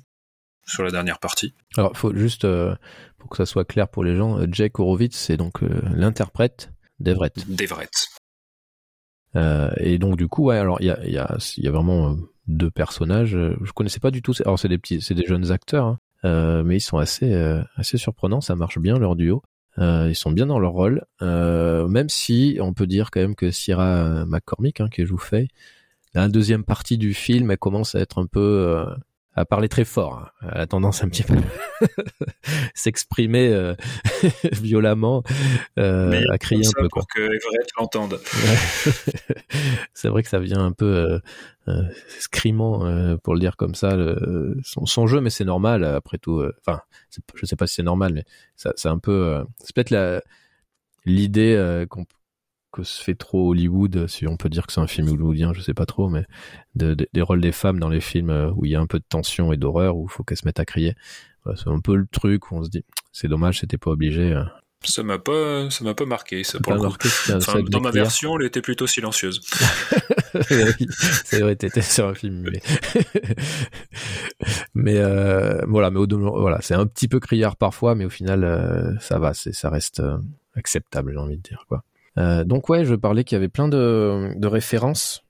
[0.68, 1.54] sur la dernière partie.
[1.76, 2.76] Alors, faut juste euh,
[3.18, 6.72] pour que ça soit clair pour les gens, euh, Jake Horowitz, c'est donc euh, l'interprète
[7.00, 7.34] d'Everett.
[7.48, 7.90] D'Everett.
[9.36, 11.68] Euh, et donc du coup, ouais, alors il y a, il y, a, il y
[11.68, 13.36] a vraiment deux personnages.
[13.36, 14.32] Je connaissais pas du tout.
[14.40, 17.34] Alors c'est des petits, c'est des jeunes acteurs, hein, mais ils sont assez,
[17.76, 18.40] assez surprenants.
[18.40, 19.42] Ça marche bien leur duo.
[19.76, 24.24] Ils sont bien dans leur rôle, même si on peut dire quand même que Sierra
[24.24, 25.48] McCormick, hein, qui joue Faye,
[26.14, 28.86] la deuxième partie du film, elle commence à être un peu
[29.40, 30.14] à parler très fort.
[30.42, 30.48] hein.
[30.52, 31.34] Elle a tendance un petit peu
[32.74, 33.74] s'exprimer euh,
[34.52, 35.22] violemment,
[35.78, 36.88] euh, à crier un peu.
[36.88, 37.02] Quoi.
[37.02, 38.20] pour que Everett l'entende.
[39.94, 41.18] C'est vrai que ça vient un peu euh,
[41.68, 41.82] euh,
[42.18, 46.18] scrimant euh, pour le dire comme ça le- son, son jeu mais c'est normal après
[46.18, 46.80] tout enfin
[47.34, 48.24] je sais pas si c'est normal mais
[48.56, 50.22] ça c'est un peu c'est peut-être la
[51.04, 52.04] l'idée qu'on
[52.72, 55.60] que se fait trop Hollywood si on peut dire que c'est un film hollywoodien je
[55.60, 56.24] sais pas trop mais
[56.74, 58.86] de- de- des rôles des femmes dans les films euh, où il y a un
[58.86, 60.94] peu de tension et d'horreur où il faut qu'elles se mettent à crier
[61.44, 64.32] Voilà, c'est un peu le truc où on se dit c'est dommage c'était pas obligé
[64.34, 64.44] euh.
[64.84, 66.94] Ça m'a pas, ça m'a pas marqué, ça pour le coup.
[67.34, 69.40] Enfin, dans ma version, elle était plutôt silencieuse.
[71.24, 72.62] c'est vrai, t'étais sur un film muet.
[74.74, 76.06] mais euh, voilà, mais au
[76.40, 79.68] voilà, c'est un petit peu criard parfois, mais au final, euh, ça va, c'est, ça
[79.68, 80.18] reste euh,
[80.54, 81.82] acceptable, j'ai envie de dire quoi.
[82.18, 85.22] Euh, donc ouais, je parlais qu'il y avait plein de, de références.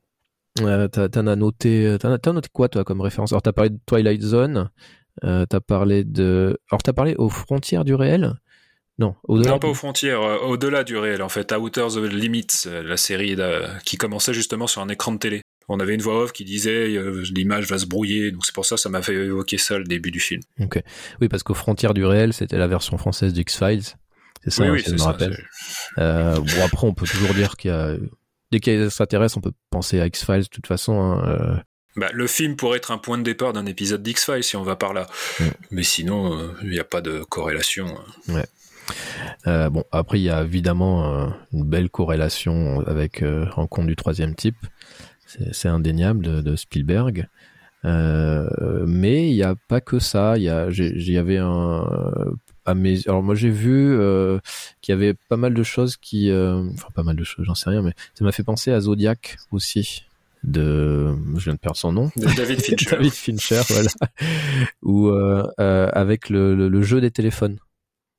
[0.61, 3.33] Euh, t'as- t'en as noté, t'en as, t'as noté quoi toi comme référence?
[3.33, 4.71] Alors t'as parlé de Twilight Zone,
[5.25, 8.35] euh, t'as parlé de, alors t'as parlé aux frontières du réel?
[8.99, 9.51] Non, au-delà.
[9.51, 11.53] Non, pas du- aux frontières, euh, au-delà du réel, en fait.
[11.53, 13.37] Outer the Limits, la série
[13.85, 15.43] qui commençait justement sur un écran de télé.
[15.69, 16.89] On avait une voix off qui disait
[17.33, 20.11] l'image va se brouiller, donc c'est pour ça ça m'a fait évoquer ça le début
[20.11, 20.41] du film.
[20.61, 20.83] Ok.
[21.21, 23.83] Oui, parce qu'aux frontières du réel, c'était la version française d'X-Files.
[24.51, 25.05] C'est ça, oui, hein, oui, si je me ça.
[25.07, 25.45] rappelle.
[25.99, 27.95] Euh, bon, après, on peut toujours dire qu'il y a...
[28.51, 30.99] Dès qu'il y a des extraterrestres, on peut penser à X-Files de toute façon.
[30.99, 31.57] hein, euh,
[31.97, 34.75] Bah, le film pourrait être un point de départ d'un épisode d'X-Files si on va
[34.75, 35.07] par là.
[35.39, 35.45] Mm.
[35.73, 37.87] Mais sinon, euh, il n'y a pas de corrélation.
[38.29, 38.43] hein.
[39.47, 43.97] Euh, bon, après, il y a évidemment euh, une belle corrélation avec euh, Rencontre du
[43.97, 44.57] troisième type.
[45.53, 47.29] C'est indéniable de, de Spielberg.
[47.85, 50.39] Mais il n'y a pas que ça.
[50.39, 51.85] Il y y avait un.
[52.69, 54.39] À mes, alors moi j'ai vu euh,
[54.83, 57.55] qu'il y avait pas mal de choses qui, euh, enfin pas mal de choses, j'en
[57.55, 60.05] sais rien, mais ça m'a fait penser à Zodiac aussi.
[60.45, 62.11] De, je viens de perdre son nom.
[62.17, 62.91] De David Fincher.
[62.91, 63.91] David Fincher, voilà.
[64.83, 67.59] Ou euh, avec le, le, le jeu des téléphones.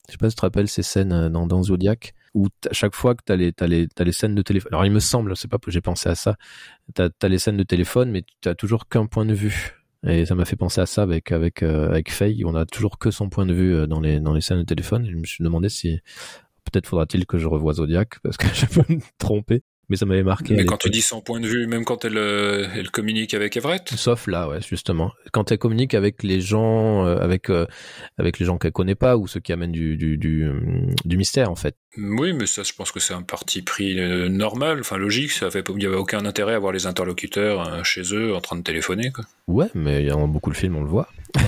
[0.07, 2.95] Je sais pas si tu te rappelles ces scènes dans, dans Zodiac où à chaque
[2.95, 4.69] fois que t'as les t'as les scènes de téléphone.
[4.73, 6.35] Alors il me semble, c'est pas que j'ai pensé à ça.
[6.93, 9.78] T'as as les scènes de téléphone, mais tu as toujours qu'un point de vue.
[10.07, 12.43] Et ça m'a fait penser à ça avec avec euh, avec Faye.
[12.45, 14.63] On a toujours que son point de vue euh, dans les dans les scènes de
[14.63, 15.05] téléphone.
[15.05, 15.99] Et je me suis demandé si
[16.63, 19.63] peut-être faudra-t-il que je revoie Zodiac parce que je peux me tromper.
[19.89, 20.53] Mais ça m'avait marqué.
[20.53, 23.57] Mais quand tu dis son point de vue, même quand elle, euh, elle communique avec
[23.57, 25.11] Everett, Sauf là, ouais, justement.
[25.33, 27.65] Quand elle communique avec les gens, euh, avec euh,
[28.19, 31.17] avec les gens qu'elle connaît pas ou ceux qui amènent du du du, hum, du
[31.17, 31.75] mystère en fait.
[31.97, 35.31] Oui, mais ça, je pense que c'est un parti pris euh, normal, enfin logique.
[35.31, 38.41] Ça fait, il n'y avait aucun intérêt à voir les interlocuteurs euh, chez eux en
[38.41, 39.11] train de téléphoner.
[39.11, 39.25] Quoi.
[39.47, 41.07] Ouais, mais il y a beaucoup de films, on le voit.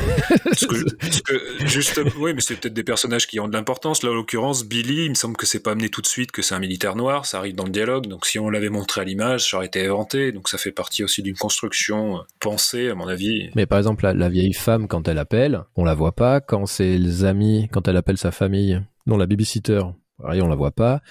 [0.43, 4.03] Parce que, parce que, juste, oui, mais c'est peut-être des personnages qui ont de l'importance.
[4.03, 6.41] Là, en l'occurrence, Billy, il me semble que c'est pas amené tout de suite que
[6.41, 7.25] c'est un militaire noir.
[7.25, 8.05] Ça arrive dans le dialogue.
[8.05, 10.31] Donc, si on l'avait montré à l'image, ça aurait été inventé.
[10.31, 13.49] Donc, ça fait partie aussi d'une construction euh, pensée, à mon avis.
[13.55, 16.41] Mais par exemple, la, la vieille femme quand elle appelle, on la voit pas.
[16.41, 19.81] Quand les amis, quand elle appelle sa famille, non la babysitter,
[20.21, 21.01] pareil, on la voit pas.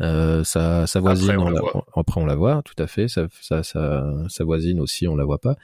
[0.00, 1.86] Euh, sa, sa voisine, Après, on on la voit.
[1.96, 3.08] après on la voit, tout à fait.
[3.08, 5.56] Sa, sa, sa, voisine aussi, on la voit pas.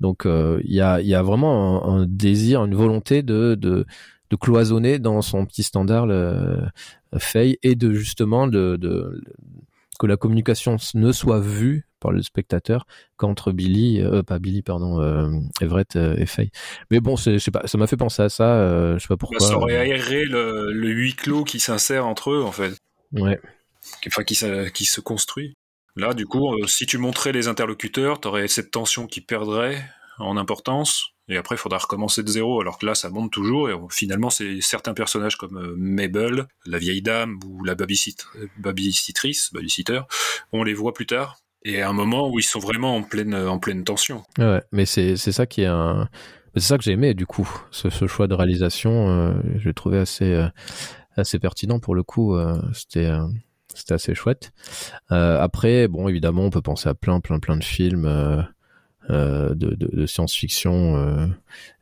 [0.00, 3.54] Donc euh, il y a, il y a vraiment un, un désir, une volonté de,
[3.54, 3.86] de,
[4.30, 6.58] de cloisonner dans son petit standard le,
[7.16, 9.22] Faye et de justement de, de,
[9.98, 15.00] que la communication ne soit vue par le spectateur qu'entre Billy, euh, pas Billy, pardon,
[15.00, 15.28] euh,
[15.60, 16.50] Everett euh, et Faye.
[16.90, 18.54] Mais bon, je sais pas, ça m'a fait penser à ça.
[18.58, 19.40] Euh, je sais pas Bah, pourquoi.
[19.40, 22.74] ça aurait aéré le, le huis clos qui s'insère entre eux, en fait.
[23.12, 23.40] Ouais.
[24.06, 25.54] Enfin, qui, se- qui se construit.
[25.96, 29.82] Là, du coup, euh, si tu montrais les interlocuteurs, t'aurais cette tension qui perdrait
[30.18, 31.06] en importance.
[31.28, 32.60] Et après, il faudra recommencer de zéro.
[32.60, 33.68] Alors que là, ça monte toujours.
[33.68, 38.24] Et euh, finalement, c'est certains personnages comme euh, Mabel, la vieille dame ou la babysit-
[38.58, 40.00] babysitrice, babysitter,
[40.52, 41.36] on les voit plus tard.
[41.64, 44.22] Et à un moment où ils sont vraiment en pleine, en pleine tension.
[44.38, 46.08] Ouais, mais c'est c'est ça qui est un
[46.54, 49.74] c'est ça que j'ai aimé du coup ce, ce choix de réalisation euh, je l'ai
[49.74, 50.48] trouvé assez euh,
[51.16, 53.26] assez pertinent pour le coup euh, c'était euh,
[53.74, 54.52] c'était assez chouette
[55.10, 58.42] Euh, après bon évidemment on peut penser à plein plein plein de films euh, euh,
[59.08, 61.26] de, de, science-fiction euh,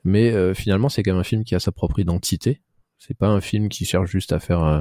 [0.04, 2.60] mais euh, finalement c'est quand même un film qui a sa propre identité.
[2.98, 4.80] C'est pas un film qui cherche juste à faire euh,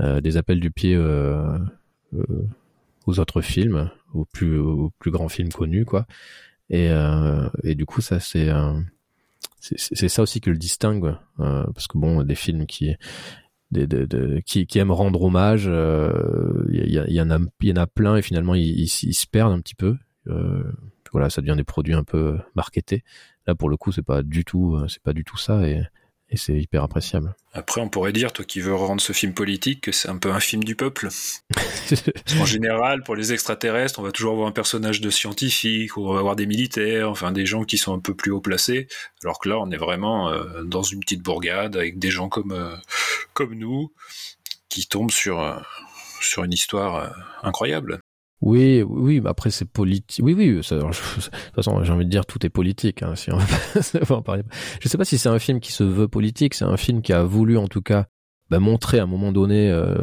[0.00, 1.58] euh, des appels du pied euh,
[2.14, 2.46] euh,
[3.06, 6.06] aux autres films aux plus grands films connus quoi.
[6.70, 8.80] Et, euh, du coup, ça c'est euh,
[9.58, 12.96] ça aussi que le distingue, euh, parce que bon, des films qui
[13.72, 19.60] aiment rendre hommage, euh, il y, en a plein et finalement ils, se perdent un
[19.60, 19.96] petit peu.
[20.28, 20.62] Euh,
[21.12, 23.04] voilà, ça devient des produits un peu marketés.
[23.46, 25.82] Là, pour le coup, c'est pas du tout euh, c'est pas du tout ça et,
[26.30, 27.34] et c'est hyper appréciable.
[27.52, 30.30] Après, on pourrait dire, toi qui veux rendre ce film politique, que c'est un peu
[30.30, 31.08] un film du peuple.
[32.38, 36.12] Qu'en général, pour les extraterrestres, on va toujours avoir un personnage de scientifique, ou on
[36.12, 38.86] va avoir des militaires, enfin des gens qui sont un peu plus haut placés.
[39.24, 42.52] Alors que là, on est vraiment euh, dans une petite bourgade avec des gens comme,
[42.52, 42.76] euh,
[43.32, 43.92] comme nous
[44.70, 45.58] qui tombent sur, euh,
[46.22, 47.08] sur une histoire euh,
[47.42, 47.99] incroyable.
[48.40, 50.24] Oui, oui, mais après c'est politique.
[50.24, 50.64] Oui, oui.
[50.64, 53.02] ça- de toute façon, j'ai envie de dire tout est politique.
[53.02, 54.42] Hein, si on veut en parler.
[54.80, 56.54] Je sais pas si c'est un film qui se veut politique.
[56.54, 58.06] C'est un film qui a voulu, en tout cas,
[58.48, 59.94] bah, montrer à un moment donné, euh,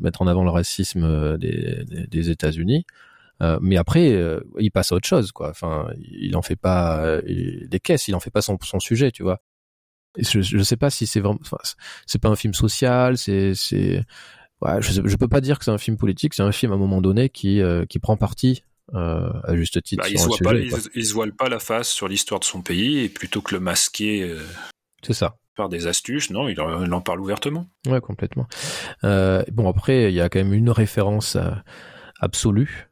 [0.00, 2.84] mettre en avant le racisme euh, des, des, États-Unis.
[3.42, 5.50] Euh, mais après, euh, il passe à autre chose, quoi.
[5.50, 8.08] Enfin, il en fait pas euh, il- des caisses.
[8.08, 9.40] Il en fait pas son, son sujet, tu vois.
[10.18, 11.38] Je, je sais pas si c'est vraiment.
[11.42, 11.58] Enfin,
[12.06, 13.18] c'est pas un film social.
[13.18, 14.02] C'est c'est
[14.62, 16.76] Ouais, je, je peux pas dire que c'est un film politique, c'est un film à
[16.76, 18.62] un moment donné qui euh, qui prend parti
[18.94, 21.88] euh, à juste titre Bah, il, se pas, il, il se voile pas la face
[21.88, 24.40] sur l'histoire de son pays, et plutôt que le masquer euh,
[25.02, 25.36] C'est ça.
[25.56, 27.66] par des astuces, non, il en, il en parle ouvertement.
[27.86, 28.46] Ouais, complètement.
[29.04, 31.36] Euh, bon après, il y a quand même une référence
[32.20, 32.88] absolue.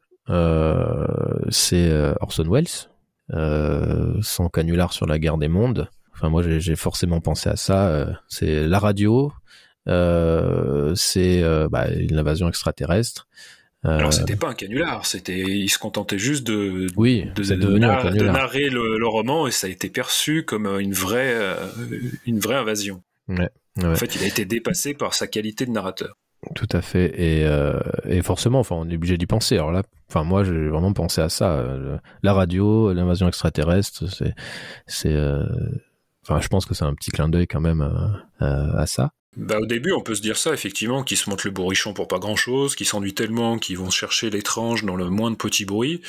[1.49, 5.89] C'est Orson Welles, son canular sur la guerre des mondes.
[6.13, 8.19] Enfin moi j'ai forcément pensé à ça.
[8.27, 9.31] c'est la radio,
[10.95, 13.27] c'est euh, bah, une invasion extraterrestre.
[13.85, 17.77] Euh, Alors c'était pas un canular, c'était ils se contentaient juste de oui, de, de
[17.77, 18.33] nar- de canular.
[18.33, 21.55] narrer le, le roman et ça a été perçu comme une vraie euh,
[22.25, 23.03] une vraie invasion.
[23.27, 23.49] Ouais,
[23.83, 26.17] En fait, il a été dépassé par sa qualité de narrateur.
[26.53, 27.05] Tout à fait.
[27.19, 29.55] Et, euh, et forcément, enfin, on est obligé d'y penser.
[29.55, 31.53] Alors là, enfin, moi, j'ai vraiment pensé à ça.
[31.53, 34.35] Euh, La radio, l'invasion extraterrestre, c'est,
[34.85, 35.43] c'est, euh,
[36.23, 39.11] enfin, je pense que c'est un petit clin d'œil quand même euh, euh, à ça.
[39.37, 42.07] Bah, au début, on peut se dire ça, effectivement, qu'ils se montent le bourrichon pour
[42.07, 46.01] pas grand chose, qu'ils s'ennuient tellement qu'ils vont chercher l'étrange dans le moindre petit bruit.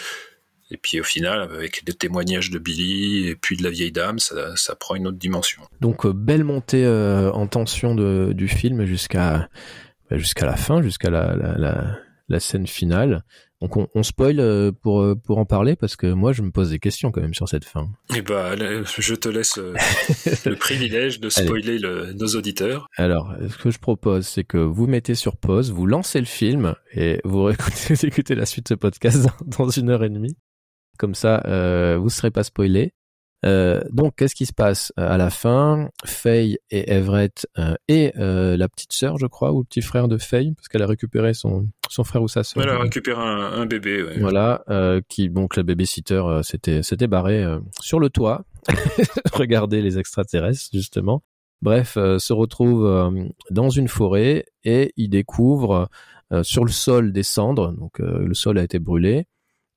[0.71, 4.19] Et puis au final, avec des témoignages de Billy et puis de la vieille dame,
[4.19, 5.63] ça, prend une autre dimension.
[5.81, 9.49] Donc, euh, belle montée euh, en tension du film jusqu'à,
[10.11, 13.23] bah, jusqu'à la fin, jusqu'à la scène finale.
[13.63, 16.51] Donc, on, on spoil euh, pour, euh, pour en parler parce que moi, je me
[16.51, 17.89] pose des questions quand même sur cette fin.
[18.15, 19.73] Et bah, là, je te laisse euh,
[20.47, 22.87] le privilège de spoiler le- nos auditeurs.
[22.99, 26.75] Alors, ce que je propose, c'est que vous mettez sur pause, vous lancez le film
[26.93, 27.49] et vous
[28.03, 30.37] écoutez la suite de ce podcast dans, dans une heure et demie.
[30.99, 32.93] Comme ça, euh, vous serez pas spoilé.
[33.45, 35.91] Euh, donc, qu'est-ce qui se passe Euh, à la fin?
[36.05, 40.09] Faye et Everett euh, et euh, la petite sœur, je crois, ou le petit frère
[40.09, 42.63] de Faye, parce qu'elle a récupéré son, son frère ou sa sœur.
[42.63, 44.03] Elle a récupéré un, un bébé.
[44.03, 44.19] ouais.
[44.19, 44.65] Voilà,
[45.09, 48.45] qui donc la babysitter s'était s'était barré euh, sur le toit,
[49.33, 51.23] regarder les extraterrestres justement.
[51.63, 53.11] Bref, se retrouve
[53.51, 55.89] dans une forêt et il découvre
[56.43, 57.73] sur le sol des cendres.
[57.73, 59.27] Donc le sol a été brûlé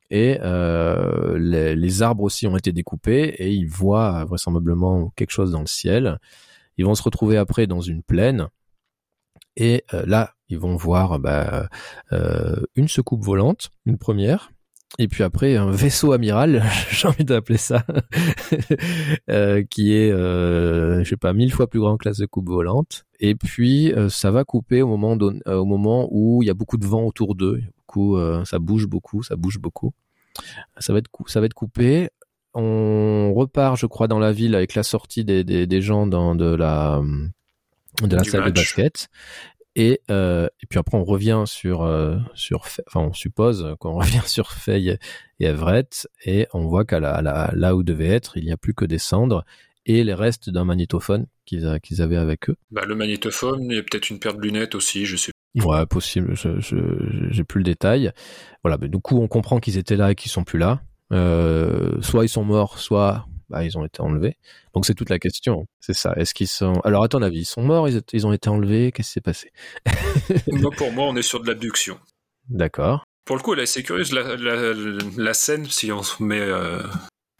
[0.09, 5.61] et euh, les, arbres aussi ont été découpés et il voit vraisemblablement quelque chose dans
[5.61, 6.19] le ciel.
[6.77, 8.47] Ils vont se retrouver après dans une plaine
[9.55, 11.69] et euh, là ils vont voir bah,
[12.11, 14.51] euh, une secoupe volante, une première,
[14.97, 17.85] et puis après un vaisseau amiral, j'ai envie d'appeler ça,
[19.29, 23.05] euh, qui est, euh, je sais pas, mille fois plus grand que la secoupe volante.
[23.19, 26.53] Et puis euh, ça va couper au moment, euh, au moment où il y a
[26.53, 29.93] beaucoup de vent autour d'eux, beaucoup, ça bouge beaucoup, ça bouge beaucoup.
[30.77, 32.09] Ça va être, ça va être coupé.
[32.53, 36.35] On repart, je crois, dans la ville avec la sortie des, des, des gens dans
[36.35, 37.01] de la
[38.03, 39.09] de la Du salle de basket.
[39.79, 44.25] Et, euh, et puis après, on revient sur, euh, sur, enfin, on suppose qu'on revient
[44.25, 44.97] sur Faye
[45.39, 48.73] et Everett, et on voit qu'à la, là où devait être, il n'y a plus
[48.73, 49.45] que des cendres
[49.85, 52.57] et les restes d'un magnétophone qu'ils avaient avec eux.
[52.71, 55.31] Bah, le magnétophone, a peut-être une paire de lunettes aussi, je sais.
[55.55, 56.59] Ouais, possible, je,
[57.31, 58.11] j'ai plus le détail.
[58.65, 60.81] Voilà, mais du coup, on comprend qu'ils étaient là et qu'ils sont plus là.
[61.13, 64.37] Euh, soit ils sont morts, soit bah, ils ont été enlevés.
[64.73, 65.65] Donc c'est toute la question.
[65.79, 66.13] C'est ça.
[66.15, 68.91] Est-ce qu'ils sont Alors à ton avis, ils sont morts, ils, ont été enlevés?
[68.91, 69.51] Qu'est-ce qui s'est passé?
[70.47, 71.99] Moi, pour moi, on est sur de l'abduction.
[72.49, 73.03] D'accord.
[73.25, 74.73] Pour le coup, elle est assez curieuse, la, la,
[75.17, 76.81] la scène, si on se met euh,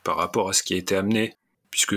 [0.03, 1.33] par rapport à ce qui a été amené,
[1.71, 1.95] puisque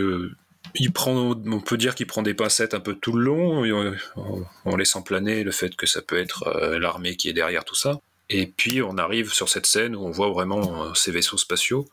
[0.75, 4.42] il prend, on peut dire qu'il prend des pincettes un peu tout le long, en,
[4.64, 7.75] en laissant planer le fait que ça peut être euh, l'armée qui est derrière tout
[7.75, 8.01] ça.
[8.31, 11.87] Et puis on arrive sur cette scène où on voit vraiment euh, ces vaisseaux spatiaux.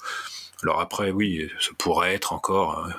[0.64, 2.94] Alors après, oui, ça pourrait être encore un,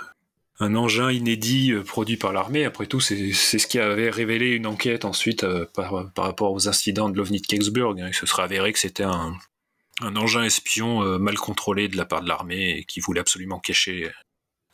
[0.61, 2.65] un engin inédit euh, produit par l'armée.
[2.65, 7.09] Après tout, c'est ce qui avait révélé une enquête ensuite euh, par, rapport aux incidents
[7.09, 7.99] de l'OVNI de Kecksburg.
[8.01, 8.09] hein.
[8.09, 9.35] Il se serait avéré que c'était un,
[10.03, 14.11] engin espion euh, mal contrôlé de la part de l'armée et qui voulait absolument cacher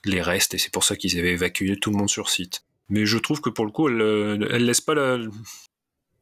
[0.05, 0.55] les restes.
[0.55, 2.65] Et c'est pour ça qu'ils avaient évacué tout le monde sur site.
[2.89, 5.19] Mais je trouve que pour le coup, elle, euh, elle laisse pas la...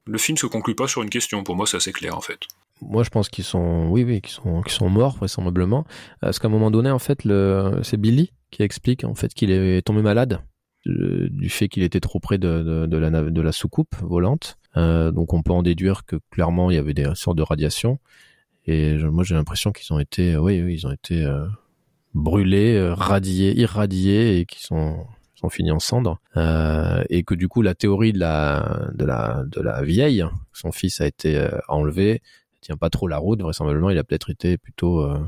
[0.06, 1.42] Le film se conclut pas sur une question.
[1.42, 2.40] Pour moi, c'est assez clair en fait.
[2.80, 5.84] Moi, je pense qu'ils sont, oui, oui, sont, sont morts vraisemblablement,
[6.20, 7.22] parce qu'à un moment donné, en fait,
[7.82, 10.40] c'est Billy qui explique en fait qu'il est tombé malade
[10.86, 14.58] euh, du fait qu'il était trop près de, la, soucoupe volante.
[14.76, 17.98] Euh, donc, on peut en déduire que clairement, il y avait des sortes de radiations.
[18.66, 21.46] Et moi, j'ai l'impression qu'ils ont été, euh, oui, ils ont été euh,
[22.14, 25.06] brûlés, euh, radiés, irradiés, et qu'ils sont
[25.44, 26.20] sont finis en cendres.
[26.36, 30.72] Euh, et que du coup, la théorie de la, de la, de la vieille, son
[30.72, 32.22] fils a été euh, enlevé,
[32.64, 33.40] tient pas trop la route.
[33.40, 35.18] Vraisemblablement, il a peut-être été plutôt euh,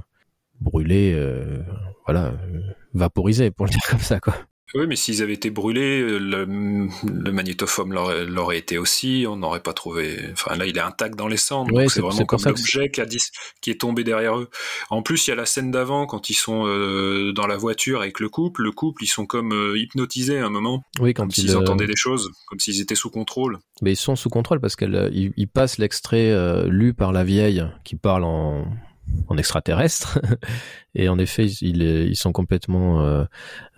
[0.61, 1.62] brûlé, euh,
[2.07, 2.61] voilà, euh,
[2.94, 4.35] vaporisé, pour le dire comme ça, quoi.
[4.74, 7.94] Oui, mais s'ils avaient été brûlés, le, le magnétophone
[8.29, 10.18] l'aurait été aussi, on n'aurait pas trouvé...
[10.33, 13.00] Enfin là, il est intact dans les cendres, Ouais, donc c'est- vraiment comme l'objet qui,
[13.61, 14.48] qui est tombé derrière eux.
[14.90, 18.00] En plus, il y a la scène d'avant, quand ils sont euh, dans la voiture
[18.00, 18.62] avec le couple.
[18.64, 21.50] Le couple, ils sont comme euh, hypnotisés à un moment, Oui, quand comme ils, s'ils
[21.52, 23.59] euh, entendaient des choses, comme s'ils étaient sous contrôle.
[23.83, 27.22] mais ils sont sous contrôle parce qu'elle, ils, ils passent l'extrait euh, lu par la
[27.24, 28.66] vieille qui parle en,
[29.29, 30.19] en extraterrestre.
[30.95, 33.24] Et en effet, ils, sont complètement, euh,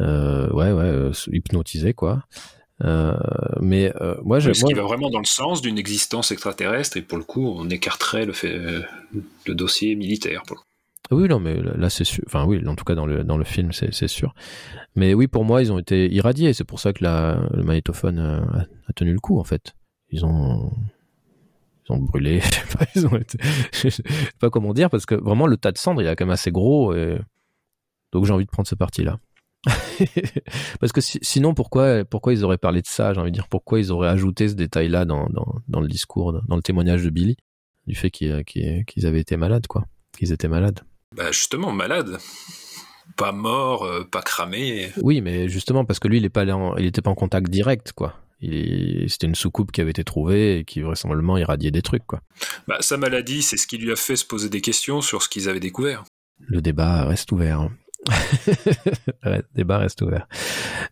[0.00, 2.22] euh, ouais, ouais, euh, hypnotisés, quoi.
[2.84, 3.16] Euh,
[3.60, 3.92] mais
[4.22, 7.18] moi, j'ai, Ce moi, qui va vraiment dans le sens d'une existence extraterrestre, et pour
[7.18, 8.56] le coup, on écarterait le, fait,
[9.46, 10.42] le dossier militaire.
[10.46, 10.64] Pour le coup.
[11.10, 12.22] Oui, non, mais là, c'est sûr.
[12.26, 14.34] Enfin, oui, en tout cas, dans le, dans le film, c'est, c'est sûr.
[14.94, 16.52] Mais oui, pour moi, ils ont été irradiés.
[16.52, 19.72] C'est pour ça que la, le magnétophone a, a tenu le coup, en fait.
[20.10, 20.70] Ils ont,
[21.88, 22.40] ils ont brûlé.
[22.44, 23.38] je sais pas, ils ont été-
[23.72, 24.02] je sais
[24.40, 26.50] pas comment dire parce que vraiment le tas de cendres, il est quand même assez
[26.50, 26.94] gros.
[26.94, 27.18] Et...
[28.12, 29.18] Donc j'ai envie de prendre ce parti-là.
[30.80, 33.48] parce que si- sinon, pourquoi, pourquoi ils auraient parlé de ça J'ai envie de dire
[33.48, 37.10] pourquoi ils auraient ajouté ce détail-là dans, dans, dans le discours, dans le témoignage de
[37.10, 37.36] Billy,
[37.86, 38.32] du fait qu'ils
[39.04, 39.84] avaient été malades, quoi.
[40.16, 40.80] Qu'ils étaient malades?
[41.16, 42.18] Bah justement, malade.
[43.16, 44.90] Pas mort, euh, pas cramé.
[45.02, 47.14] Oui, mais justement parce que lui, il est pas allé en- il était pas en
[47.14, 48.14] contact direct, quoi.
[48.40, 52.20] Est- C'était une soucoupe qui avait été trouvée et qui vraisemblablement irradiait des trucs, quoi.
[52.66, 55.28] Bah, sa maladie, c'est ce qui lui a fait se poser des questions sur ce
[55.28, 56.04] qu'ils avaient découvert.
[56.40, 57.60] Le débat reste ouvert.
[57.60, 57.72] hein.
[59.24, 60.28] Le débat reste ouvert.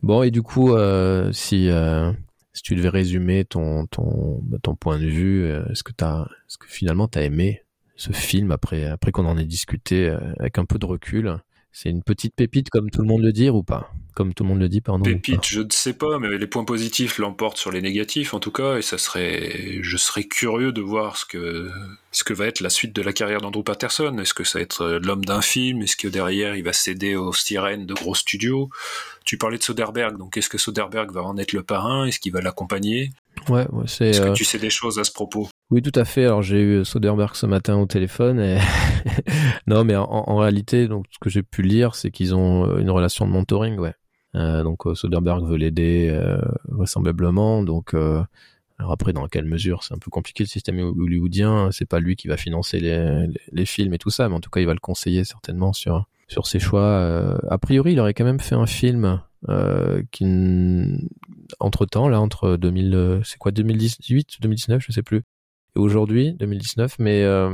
[0.02, 2.12] Bon, et du coup, euh, si, euh,
[2.52, 6.22] si tu devais résumer ton, ton, bah, ton point de vue, euh, est-ce que, t'as,
[6.48, 7.62] est-ce que finalement tu as aimé
[7.94, 11.38] ce film après, après qu'on en ait discuté avec un peu de recul?
[11.78, 13.92] C'est une petite pépite comme tout le monde le dit ou pas?
[14.14, 15.02] Comme tout le monde le dit, pardon.
[15.04, 18.50] Pépite, je ne sais pas, mais les points positifs l'emportent sur les négatifs en tout
[18.50, 21.70] cas, et ça serait, je serais curieux de voir ce que,
[22.12, 24.16] ce que va être la suite de la carrière d'Andrew Patterson.
[24.16, 25.82] Est-ce que ça va être euh, l'homme d'un film?
[25.82, 28.70] Est-ce que derrière il va céder aux sirènes de gros studios?
[29.26, 32.06] Tu parlais de Soderbergh, donc est-ce que Soderbergh va en être le parrain?
[32.06, 33.10] Est-ce qu'il va l'accompagner?
[33.50, 34.08] Ouais, ouais, c'est.
[34.08, 35.50] Est-ce euh, que tu sais des choses à ce propos?
[35.70, 36.24] Oui, tout à fait.
[36.24, 38.38] Alors j'ai eu Soderbergh ce matin au téléphone.
[38.38, 38.58] Et...
[39.66, 42.78] non, mais en, en réalité, donc ce que j'ai pu lire, c'est qu'ils ont euh,
[42.78, 43.94] une relation de mentoring, ouais.
[44.34, 47.62] Euh, donc euh, Soderbergh veut l'aider euh, vraisemblablement.
[47.62, 48.22] Donc euh,
[48.78, 51.70] alors après, dans quelle mesure C'est un peu compliqué le système hollywoodien.
[51.72, 54.50] C'est pas lui qui va financer les, les, films et tout ça, mais en tout
[54.50, 56.82] cas, il va le conseiller certainement sur sur ses choix.
[56.82, 60.24] Euh, a priori, il aurait quand même fait un film euh, qui,
[61.60, 65.22] entre temps, là, entre 2000, euh, c'est quoi, 2018, 2019, je sais plus.
[65.76, 67.50] Aujourd'hui, 2019, mais euh,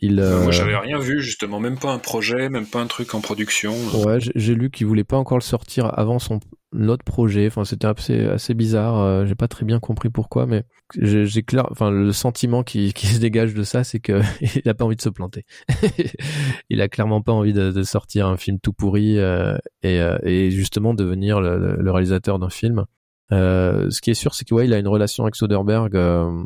[0.00, 0.20] il.
[0.20, 3.14] Euh, Moi, euh, j'avais rien vu justement, même pas un projet, même pas un truc
[3.14, 3.72] en production.
[4.04, 6.40] Ouais, j'ai- lu qu'il voulait pas encore le sortir avant son
[6.88, 7.46] autre projet.
[7.46, 8.98] Enfin, c'était assez assez bizarre.
[9.00, 10.64] euh, j'ai pas très bien compris pourquoi, mais
[10.98, 11.66] j'ai clair.
[11.70, 14.20] Enfin, le sentiment qui qui se dégage de ça, c'est que
[14.64, 15.44] il a pas envie de se planter.
[16.70, 20.18] il a clairement pas envie de, de sortir un film tout pourri euh, et euh,
[20.24, 22.84] et justement devenir le, le- réalisateur d'un film.
[23.32, 25.94] Euh, ce qui est sûr, c'est que ouais, il a une relation avec Soderbergh.
[25.94, 26.42] euh,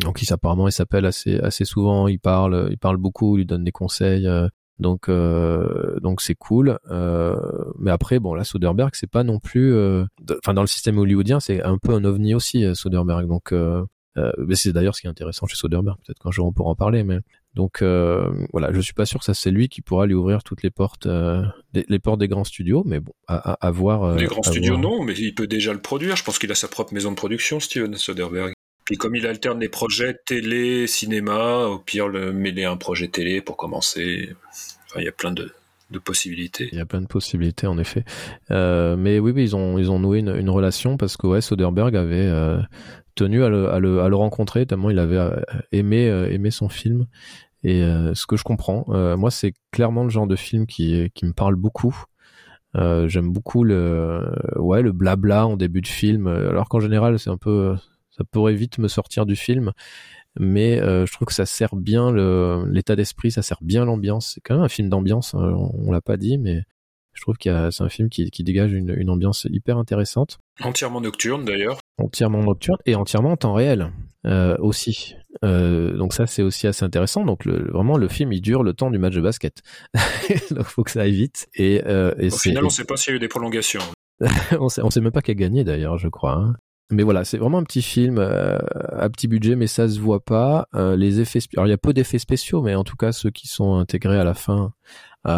[0.00, 2.08] donc, il apparemment, il s'appelle assez assez souvent.
[2.08, 3.36] Il parle, il parle beaucoup.
[3.36, 4.26] Il lui donne des conseils.
[4.26, 4.48] euh,
[4.80, 6.78] donc euh, donc c'est cool.
[6.90, 7.36] Euh,
[7.78, 9.72] mais après, bon, là, Soderbergh, c'est pas non plus.
[9.72, 10.04] euh,
[10.42, 13.28] Enfin, dans le système hollywoodien, c'est un peu un ovni aussi, Soderbergh.
[13.28, 13.84] Donc, euh,
[14.38, 15.96] mais c'est d'ailleurs ce qui est intéressant chez Soderbergh.
[16.04, 17.18] Peut-être qu'un jour on pourra en parler, mais
[17.54, 20.42] donc euh, voilà, je suis pas sûr que ça c'est lui qui pourra lui ouvrir
[20.44, 21.42] toutes les portes, euh,
[21.72, 22.82] des- les portes des grands studios.
[22.86, 24.14] Mais bon, à, à, à voir.
[24.16, 24.82] Les grands studios, voir.
[24.98, 26.14] non, mais il peut déjà le produire.
[26.16, 28.53] Je pense qu'il a sa propre maison de production, Steven Soderbergh.
[28.84, 33.40] Puis comme il alterne les projets télé, cinéma, au pire, le mêler un projet télé
[33.40, 34.34] pour commencer.
[34.86, 35.50] Enfin, il y a plein de,
[36.04, 36.68] possibilités.
[36.72, 38.04] Il y a plein de possibilités en effet.
[38.50, 42.26] Euh, mais oui, ils ont ils ont noué une, relation parce que ouais, Soderbergh avait
[42.26, 42.60] euh,
[43.14, 45.40] tenu à le, à le à le rencontrer tellement il avait euh,
[45.72, 47.06] aimé aimé son film.
[47.62, 48.84] Et ce que je comprends,
[49.16, 51.96] moi, c'est clairement le genre de film qui qui me parle beaucoup.
[52.74, 54.20] J'aime beaucoup le
[54.56, 57.76] ouais le blabla en début de film, alors qu'en général c'est un peu
[58.16, 59.72] ça pourrait vite me sortir du film,
[60.38, 62.12] mais euh, je trouve que ça sert bien
[62.66, 64.32] l'état d'esprit, ça sert bien l'ambiance.
[64.34, 66.62] C'est quand même un film d'ambiance, hein, on, on l'a pas dit, mais
[67.12, 71.00] je trouve a c'est un film qui, qui dégage une, une ambiance hyper intéressante, Entièrement
[71.00, 71.78] nocturne, d'ailleurs.
[71.98, 73.92] entièrement nocturne et entièrement en temps réel
[74.26, 75.14] euh, aussi.
[75.44, 77.24] Euh, donc ça c'est aussi assez intéressant.
[77.24, 79.62] Donc le, vraiment le film il dure le temps du match de basket,
[80.50, 81.48] donc faut que ça aille vite.
[81.54, 83.82] Et, et Au final, on ne sait pas s'il y a eu des prolongations.
[84.60, 86.34] on sait, on sait même pas qui a gagné d'ailleurs, je crois.
[86.34, 86.54] hein.
[86.90, 88.58] Mais voilà, c'est vraiment un petit film euh,
[88.92, 90.68] à petit budget, mais ça se voit pas.
[90.74, 93.30] Euh, les effets, alors il y a peu d'effets spéciaux, mais en tout cas ceux
[93.30, 94.72] qui sont intégrés à la fin.
[95.26, 95.30] Euh,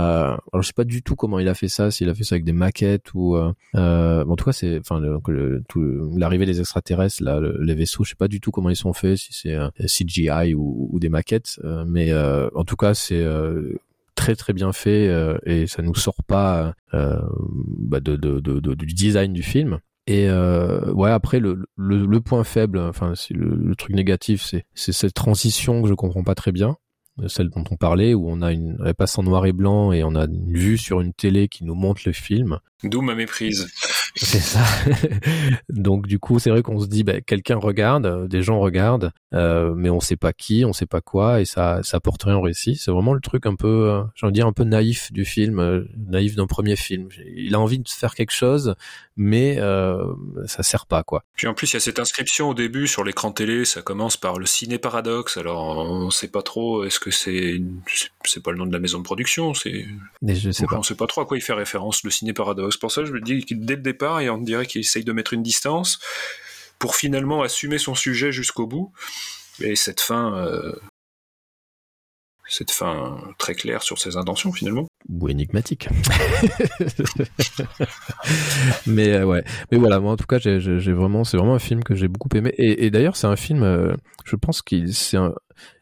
[0.52, 2.34] alors je sais pas du tout comment il a fait ça, s'il a fait ça
[2.34, 3.36] avec des maquettes ou.
[3.36, 5.00] Euh, euh, en tout cas, c'est, enfin,
[6.16, 8.92] l'arrivée des extraterrestres, là, le- les vaisseaux, je sais pas du tout comment ils sont
[8.92, 13.24] faits, si c'est euh, CGI ou, ou des maquettes, mais en tout cas c'est.
[14.16, 17.20] très très bien fait euh, et ça nous sort pas euh,
[17.78, 19.78] bah, de, de, de- du design du film.
[20.06, 24.64] Et euh, ouais, après le, le, le point faible, enfin le, le truc négatif, c'est
[24.74, 26.76] c'est cette transition que je comprends pas très bien,
[27.26, 30.04] celle dont on parlait, où on a une elle passe en noir et blanc et
[30.04, 32.60] on a une vue sur une télé qui nous montre le film.
[32.84, 33.68] D'où ma méprise.
[34.16, 34.64] C'est ça.
[35.68, 39.74] Donc du coup, c'est vrai qu'on se dit, bah, quelqu'un regarde, des gens regardent, euh,
[39.76, 42.40] mais on sait pas qui, on sait pas quoi, et ça, ça apporte rien au
[42.40, 42.76] récit.
[42.76, 45.26] C'est vraiment le truc un peu, euh, j'ai envie de dire un peu naïf du
[45.26, 47.08] film, euh, naïf d'un premier film.
[47.36, 48.74] Il a envie de faire quelque chose,
[49.16, 50.04] mais euh,
[50.46, 51.24] ça sert pas quoi.
[51.34, 54.16] Puis en plus, il y a cette inscription au début sur l'écran télé, ça commence
[54.16, 55.38] par le ciné paradoxe.
[55.38, 57.60] Alors, on sait pas trop, est-ce que c'est
[58.24, 59.86] c'est pas le nom de la maison de production, c'est
[60.20, 60.78] Mais je sais pas.
[60.78, 62.76] on sait pas trop à quoi il fait référence le ciné paradoxe.
[62.76, 65.12] Pour ça, je me dis que dès le départ, et on dirait qu'il essaye de
[65.12, 65.98] mettre une distance
[66.78, 68.92] pour finalement assumer son sujet jusqu'au bout.
[69.60, 70.72] Et cette fin, euh,
[72.46, 74.86] cette fin très claire sur ses intentions finalement.
[75.08, 75.88] Ou énigmatique.
[78.86, 81.82] mais euh, ouais, mais voilà, moi en tout cas, j'ai vraiment, c'est vraiment un film
[81.82, 82.52] que j'ai beaucoup aimé.
[82.58, 83.94] Et, d'ailleurs, c'est un film, euh,
[84.24, 85.34] je pense qu'il c'est un,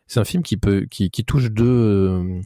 [0.06, 2.42] c'est un film qui peut, qui, touche deux,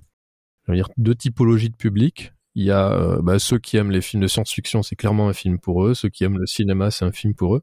[0.68, 2.32] euh, deux typologies de public.
[2.54, 5.58] Il y a bah, ceux qui aiment les films de science-fiction, c'est clairement un film
[5.58, 5.94] pour eux.
[5.94, 7.62] Ceux qui aiment le cinéma, c'est un film pour eux.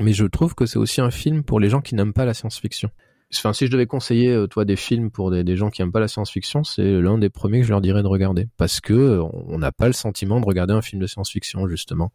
[0.00, 2.34] Mais je trouve que c'est aussi un film pour les gens qui n'aiment pas la
[2.34, 2.90] science-fiction.
[3.34, 6.00] Enfin, si je devais conseiller, euh, toi, des films pour des, gens qui aiment pas
[6.00, 8.48] la science-fiction, c'est l'un des premiers que je leur dirais de regarder.
[8.56, 12.12] Parce que euh, on n'a pas le sentiment de regarder un film de science-fiction, justement.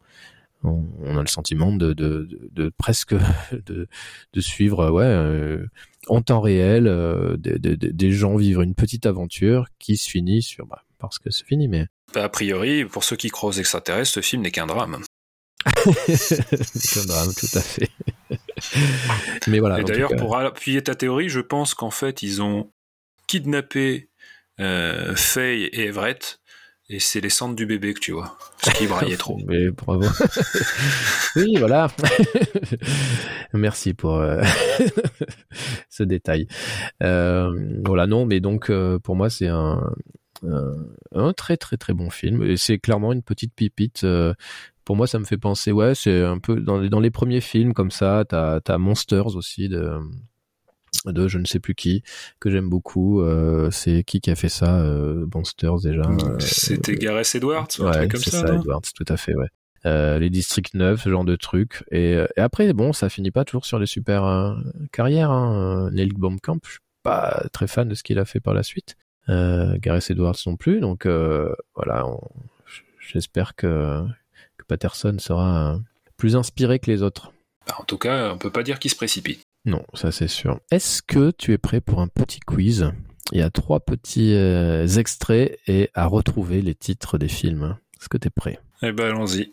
[0.64, 3.14] On, a le sentiment de, de, de, de presque
[3.52, 5.66] de, suivre, euh, ouais, euh,
[6.08, 10.82] en temps réel, euh, des, gens vivre une petite aventure qui se finit sur, bah,
[10.98, 14.20] parce que c'est fini, mais Bah, a priori, pour ceux qui croient aux extraterrestres, ce
[14.20, 14.98] film n'est qu'un drame.
[16.14, 17.90] c'est un drame, tout à fait.
[19.48, 19.80] mais voilà.
[19.80, 22.70] et d'ailleurs, pour appuyer ta théorie, je pense qu'en fait, ils ont
[23.26, 24.10] kidnappé
[24.60, 26.40] euh, Faye et Everett,
[26.90, 28.38] et c'est les cendres du bébé que tu vois.
[28.62, 29.38] Ce qui braillait trop.
[29.46, 30.06] Mais bravo.
[31.36, 31.88] oui, voilà.
[33.52, 34.42] Merci pour euh,
[35.90, 36.48] ce détail.
[37.02, 37.50] Euh,
[37.84, 39.82] voilà, non, mais donc euh, pour moi c'est un,
[40.46, 40.74] un
[41.14, 44.06] un très très très bon film et c'est clairement une petite pipite.
[44.88, 47.42] Pour moi, ça me fait penser, ouais, c'est un peu dans les, dans les premiers
[47.42, 48.24] films comme ça.
[48.26, 49.98] T'as as Monsters aussi de
[51.04, 52.02] de je ne sais plus qui
[52.40, 53.20] que j'aime beaucoup.
[53.20, 56.00] Euh, c'est qui qui a fait ça euh, Monsters déjà.
[56.10, 58.46] euh, C'était Gareth Edwards, un Ouais, truc comme c'est ça.
[58.46, 59.48] ça, Edwards, tout à fait, ouais.
[59.84, 61.84] Euh, les District 9, ce genre de trucs.
[61.90, 64.54] Et, et après, bon, ça finit pas toujours sur les super euh,
[64.90, 65.30] carrières.
[65.30, 65.90] Hein.
[65.92, 68.96] Neil Blomkamp, je suis pas très fan de ce qu'il a fait par la suite.
[69.28, 70.80] Euh, Gareth Edwards non plus.
[70.80, 71.06] Donc
[71.76, 72.20] voilà, on-
[73.12, 74.02] j'espère que
[74.68, 75.80] Patterson sera
[76.16, 77.32] plus inspiré que les autres.
[77.66, 79.42] Bah, en tout cas, on peut pas dire qu'il se précipite.
[79.64, 80.60] Non, ça c'est sûr.
[80.70, 82.92] Est-ce que tu es prêt pour un petit quiz?
[83.32, 87.76] Il y a trois petits euh, extraits et à retrouver les titres des films.
[88.00, 88.58] Est-ce que tu es prêt?
[88.82, 89.50] Eh ben, allons-y.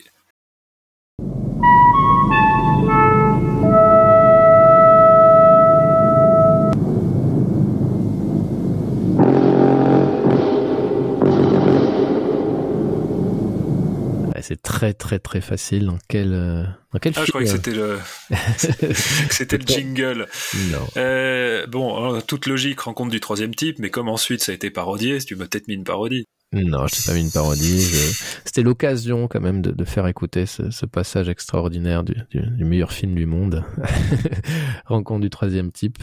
[14.48, 15.88] C'est très très très facile.
[15.88, 17.98] Dans quel, euh, dans quel Ah, je croyais que c'était le,
[19.32, 20.28] c'était le jingle.
[20.70, 20.88] Non.
[20.98, 24.70] Euh, bon, euh, toute logique rencontre du troisième type, mais comme ensuite ça a été
[24.70, 26.28] parodié, tu m'as peut-être mis une parodie.
[26.54, 27.82] Non, je t'ai pas mis une parodie.
[27.82, 32.40] je- C'était l'occasion quand même de, de faire écouter ce, ce passage extraordinaire du, du,
[32.42, 33.64] du meilleur film du monde,
[34.86, 35.98] Rencontre du troisième type,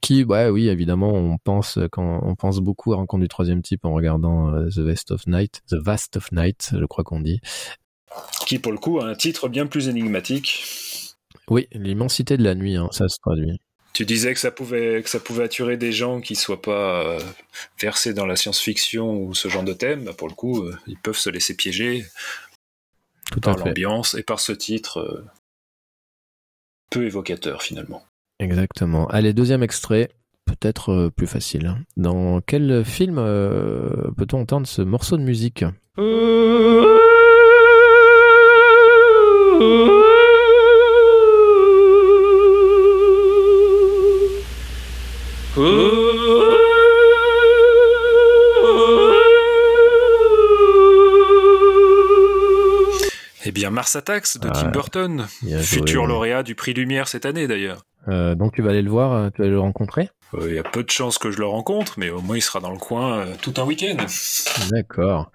[0.00, 3.84] qui, ouais, oui, évidemment, on pense quand on pense beaucoup à Rencontre du troisième type
[3.84, 7.40] en regardant euh, The Vast of Night, The Vast of Night, je crois qu'on dit.
[8.46, 10.64] Qui, pour le coup, a un titre bien plus énigmatique.
[11.48, 13.60] Oui, l'immensité de la nuit, hein, ça se traduit.
[13.92, 17.20] Tu disais que ça pouvait, que ça pouvait attirer des gens qui soient pas euh,
[17.80, 20.04] versés dans la science-fiction ou ce genre de thème.
[20.04, 22.04] Bah, pour le coup, euh, ils peuvent se laisser piéger
[23.32, 25.24] Tout par l'ambiance et par ce titre euh,
[26.90, 28.04] peu évocateur finalement.
[28.38, 29.06] Exactement.
[29.08, 30.10] Allez, deuxième extrait,
[30.46, 31.76] peut-être euh, plus facile.
[31.96, 35.64] Dans quel film euh, peut-on entendre ce morceau de musique?
[53.90, 55.58] Mars Attacks de Ah, Tim Burton, joué.
[55.62, 57.84] futur lauréat du prix Lumière cette année d'ailleurs.
[58.06, 60.54] Euh, donc tu vas aller le voir, euh, tu vas aller le rencontrer Euh, Il
[60.54, 62.70] y a peu de chances que je le rencontre, mais au moins il sera dans
[62.70, 63.96] le coin euh, tout un week-end.
[64.70, 65.32] D'accord.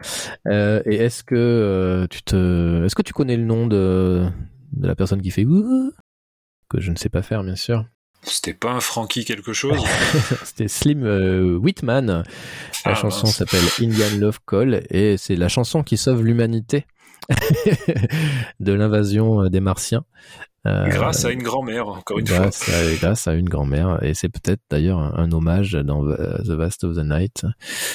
[0.50, 4.26] Et est-ce que tu te, est-ce que tu connais le nom de
[4.72, 7.84] de la personne qui fait que je ne sais pas faire bien sûr.
[8.24, 9.84] C'était pas un Frankie quelque chose
[10.46, 12.08] C'était Slim euh, Whitman.
[12.08, 16.86] La Ah, chanson s'appelle Indian Love Call et c'est la chanson qui sauve l'humanité
[18.60, 20.04] de l'invasion euh, des Martiens.
[20.68, 24.30] Euh, Grâce à une grand-mère, encore une grâce, à, grâce à une grand-mère et c'est
[24.30, 27.46] peut-être d'ailleurs un, un hommage dans euh, The Vast of the Night,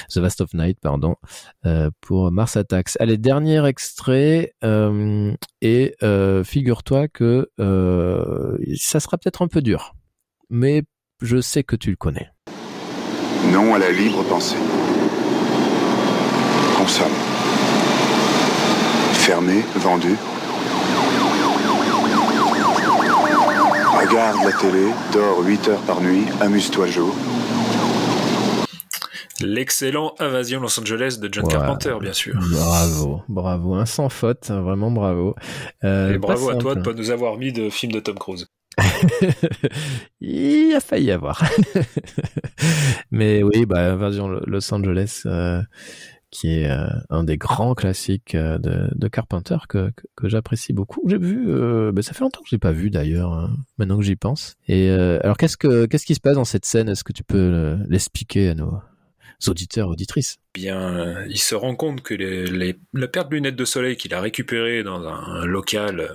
[0.08, 1.16] The Vast of Night pardon,
[1.66, 2.90] euh, pour Mars Attacks.
[3.00, 9.94] Allez dernier extrait euh, et euh, figure-toi que euh, ça sera peut-être un peu dur,
[10.48, 10.84] mais
[11.20, 12.28] je sais que tu le connais.
[13.52, 14.56] Non à la libre pensée.
[16.76, 17.08] Consomme.
[19.30, 20.16] Fermé, vendu.
[24.00, 27.14] Regarde la télé, dors 8 heures par nuit, amuse-toi jour.
[29.40, 31.52] L'excellent Invasion Los Angeles de John Ouais.
[31.52, 32.34] Carpenter, bien sûr.
[32.50, 35.36] Bravo, bravo, un sans faute, vraiment bravo.
[35.84, 36.90] Euh, Et bravo à toi de simple.
[36.92, 38.48] pas nous avoir mis de film de Tom Cruise.
[40.20, 41.44] Il a failli y avoir.
[43.12, 45.62] Mais oui, bah, Invasion Los Angeles, euh,
[46.30, 51.02] qui est euh, un des grands classiques euh, de, Carpenter que, j'apprécie beaucoup.
[51.08, 53.98] J'ai vu, euh, bah, ça fait longtemps que je l'ai pas vu d'ailleurs, hein, maintenant
[53.98, 54.56] que j'y pense.
[54.68, 56.88] Et alors qu'est-ce que qui se passe dans cette scène?
[56.88, 58.80] Est-ce que tu peux l'expliquer à nos
[59.48, 60.38] auditeurs auditrices?
[60.54, 64.82] Bien, il se rend compte que la paire de lunettes de soleil qu'il a récupérée
[64.82, 66.12] dans un local, euh,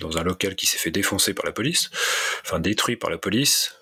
[0.00, 1.90] dans un local qui s'est fait défoncer par la police,
[2.44, 3.74] enfin détruit par la police,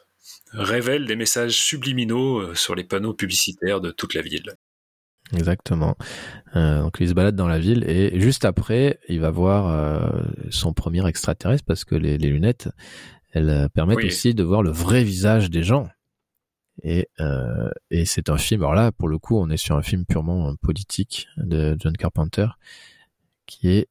[0.52, 4.56] révèle des messages subliminaux sur les panneaux publicitaires de toute la ville.
[5.34, 5.96] Exactement.
[6.54, 10.22] Euh, donc il se balade dans la ville et juste après, il va voir euh,
[10.50, 12.68] son premier extraterrestre parce que les, les lunettes,
[13.32, 14.06] elles euh, permettent Oui.
[14.06, 15.88] aussi de voir le vrai visage des gens.
[16.82, 18.62] Et, euh, et c'est un film.
[18.62, 21.96] Alors là, pour le coup, on est sur un film purement euh, politique de John
[21.96, 22.46] Carpenter,
[23.46, 23.88] qui est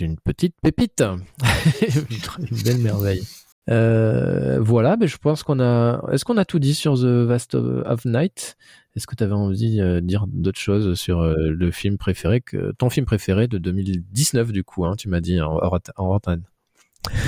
[0.00, 1.02] une petite pépite,
[2.50, 3.22] une belle merveille.
[3.70, 6.02] Euh, voilà, mais je pense qu'on a.
[6.12, 8.56] Est-ce qu'on a tout dit sur The Vast of Night?
[8.96, 12.40] Est-ce que tu avais envie euh, de dire d'autres choses sur euh, le film préféré,
[12.40, 16.14] que ton film préféré de 2019 du coup hein, Tu m'as dit en en hors
[16.14, 16.42] antenne.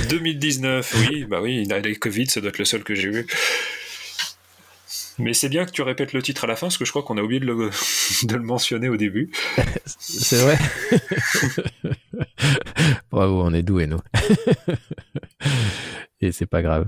[0.08, 3.26] 2019, oui, bah oui, les Covid, ça doit être le seul que j'ai vu.
[5.18, 7.02] Mais c'est bien que tu répètes le titre à la fin, parce que je crois
[7.02, 7.70] qu'on a oublié de le,
[8.22, 9.30] de le mentionner au début.
[9.86, 10.58] C'est vrai.
[13.10, 14.00] Bravo, on est doués nous.
[16.26, 16.86] Et c'est pas grave.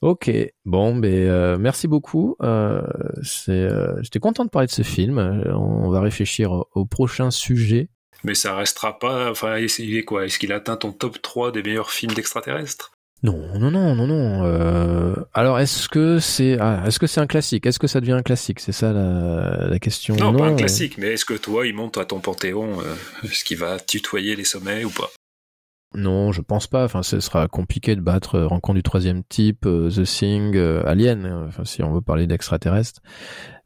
[0.00, 0.30] Ok,
[0.64, 2.36] bon, ben euh, merci beaucoup.
[2.42, 2.82] Euh,
[3.22, 5.18] c'est, euh, j'étais content de parler de ce film.
[5.18, 7.88] Euh, On va réfléchir au, au prochain sujet.
[8.24, 9.30] Mais ça restera pas.
[9.30, 10.24] Enfin, il est quoi?
[10.26, 12.92] Est-ce qu'il atteint ton top 3 des meilleurs films d'extraterrestres?
[13.22, 14.44] Non, non, non, non, non.
[14.44, 17.66] Euh, alors, est-ce que c'est, ah, est-ce que c'est un classique?
[17.66, 18.60] Est-ce que ça devient un classique?
[18.60, 20.16] C'est ça la, la question.
[20.16, 23.44] non, pas un classique, mais est-ce que toi, il monte à ton panthéon euh, Est-ce
[23.44, 25.10] qu'il va tutoyer les sommets ou pas?
[25.94, 26.84] Non, je pense pas.
[26.84, 30.82] Enfin, ce sera compliqué de battre euh, Rencontre du troisième type, euh, The Thing, euh,
[30.86, 31.26] Alien.
[31.26, 31.44] hein.
[31.48, 33.00] Enfin, si on veut parler d'extraterrestres,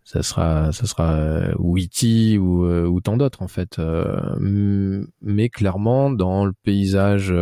[0.04, 2.38] ça sera, ça sera euh, ou E.T.
[2.38, 3.78] ou, ou tant d'autres en fait.
[4.40, 7.32] Mais clairement, dans le paysage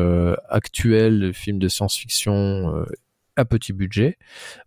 [0.49, 2.85] actuel de films de science-fiction
[3.37, 4.19] à petit budget,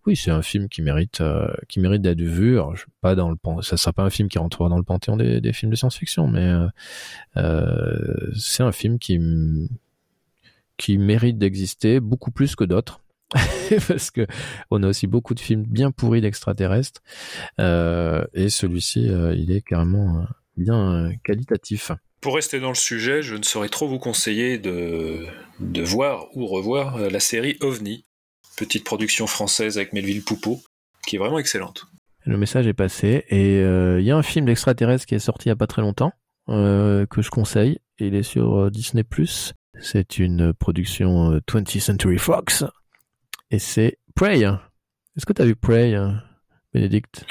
[0.05, 1.22] oui, c'est un film qui mérite,
[1.68, 2.53] qui mérite d'être vu.
[2.53, 4.84] Alors, je pas dans le, pan- ça sera pas un film qui rentrera dans le
[4.84, 6.51] panthéon des, des films de science-fiction, mais
[8.36, 9.20] c'est un film qui
[10.78, 13.01] qui mérite d'exister beaucoup plus que d'autres.
[13.88, 14.28] Parce que
[14.69, 17.01] on a aussi beaucoup de films bien pourris d'extraterrestres
[17.59, 20.23] euh, et celui-ci euh, il est carrément euh,
[20.57, 21.91] bien qualitatif.
[22.21, 25.26] Pour rester dans le sujet, je ne saurais trop vous conseiller de,
[25.59, 28.05] de voir ou revoir la série OVNI,
[28.57, 30.61] petite production française avec Melville Poupeau,
[31.05, 31.86] qui est vraiment excellente.
[32.26, 35.47] Le message est passé et euh, il y a un film d'extraterrestre qui est sorti
[35.47, 36.13] il y a pas très longtemps
[36.47, 37.80] que je conseille.
[37.97, 39.03] Il est sur Disney+.
[39.82, 42.63] C'est une production euh, 20th Century Fox
[43.51, 44.41] et c'est Prey.
[44.41, 46.09] Est-ce que tu as vu Prey, euh,
[46.73, 47.26] Bénédicte?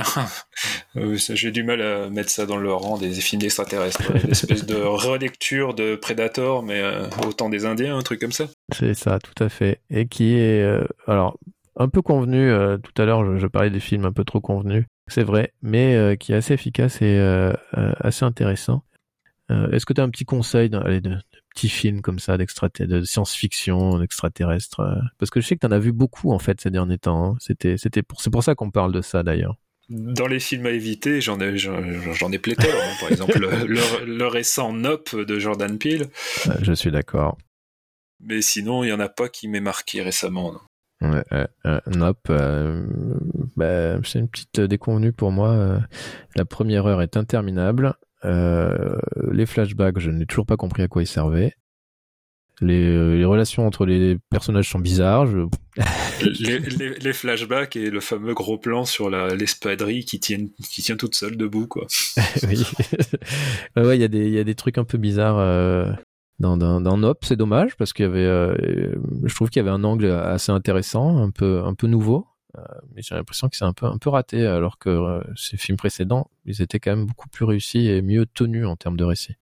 [0.96, 4.02] Euh, J'ai du mal à mettre ça dans le rang des films d'extraterrestres.
[4.24, 8.32] Une espèce de relecture de Predator, mais euh, au temps des Indiens, un truc comme
[8.32, 8.46] ça.
[8.72, 9.80] C'est ça, tout à fait.
[9.90, 11.38] Et qui est, euh, alors,
[11.76, 14.40] un peu convenu, euh, tout à l'heure je, je parlais des films un peu trop
[14.40, 18.84] convenus, c'est vrai, mais euh, qui est assez efficace et euh, euh, assez intéressant.
[19.50, 20.84] Euh, Est-ce que tu as un petit conseil d'un-
[21.54, 25.72] petits films comme ça, de science-fiction, d'extraterrestres euh, Parce que je sais que tu en
[25.72, 27.24] as vu beaucoup en fait ces derniers temps.
[27.32, 27.36] hein.
[27.40, 29.56] C'était, c'était pour, c'est pour ça qu'on parle de ça d'ailleurs.
[29.90, 32.66] Dans les films à éviter, j'en ai, j'en ai pléthore.
[32.74, 32.94] hein.
[33.00, 36.08] Par exemple, le, le- le récent Nope de Jordan Peele.
[36.62, 37.36] Je suis d'accord.
[38.20, 40.52] Mais sinon, il n'y en a pas qui m'ait marqué récemment.
[40.52, 40.60] non.
[41.32, 42.86] Euh, euh, Nope, euh,
[43.56, 45.80] bah, c'est une petite déconvenue pour moi.
[46.34, 47.94] la première heure est interminable.
[48.24, 48.96] Euh,
[49.32, 51.52] les flashbacks, je n'ai toujours pas compris à quoi ils servaient.
[52.60, 55.26] Les, euh, les relations entre les personnages sont bizarres.
[55.26, 55.40] Je...
[56.40, 61.16] les, les- les flashbacks et le fameux gros plan sur l'espadrille qui, qui tient toute
[61.16, 61.86] seule debout, quoi.
[62.48, 62.62] oui.
[63.76, 65.90] ouais, il y a des, il y a des trucs un peu bizarres euh,
[66.38, 67.24] dans, dans, dans Nope.
[67.24, 68.94] C'est dommage parce qu'il y avait, euh,
[69.24, 72.24] je trouve qu'il y avait un angle assez intéressant, un peu, un peu nouveau.
[72.56, 72.62] Euh,
[72.94, 75.76] mais j'ai l'impression que c'est un peu, un peu raté alors que euh, ces films
[75.76, 79.36] précédents, ils étaient quand même beaucoup plus réussis et mieux tenus en termes de récit.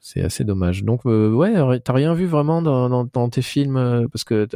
[0.00, 0.82] C'est assez dommage.
[0.82, 4.48] Donc, euh, ouais, t'as rien vu vraiment dans, dans, tes films parce que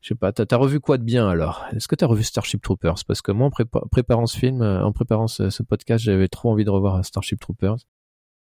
[0.00, 1.64] je sais pas, t'as revu quoi de bien alors?
[1.74, 3.04] Est-ce que t'as revu Starship Troopers?
[3.06, 6.64] Parce que moi, en prépa- préparant ce film, en préparant ce podcast, j'avais trop envie
[6.64, 7.78] de revoir Starship Troopers.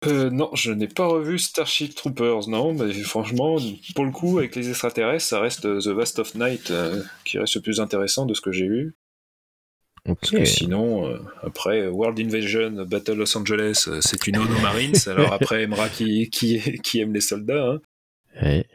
[0.07, 3.57] Euh, non, je n'ai pas revu Starship Troopers, non, mais franchement,
[3.95, 7.39] pour le coup, avec les extraterrestres, ça reste euh, The Vast of Night euh, qui
[7.39, 8.95] reste le plus intéressant de ce que j'ai vu.
[10.07, 14.95] Parce que sinon, euh, après, World Invasion, Battle Los Angeles, c'est une ode aux Marines,
[15.07, 17.73] alors après, aimera qui, qui, qui aime les soldats.
[17.73, 17.81] Hein.
[18.43, 18.67] Ouais,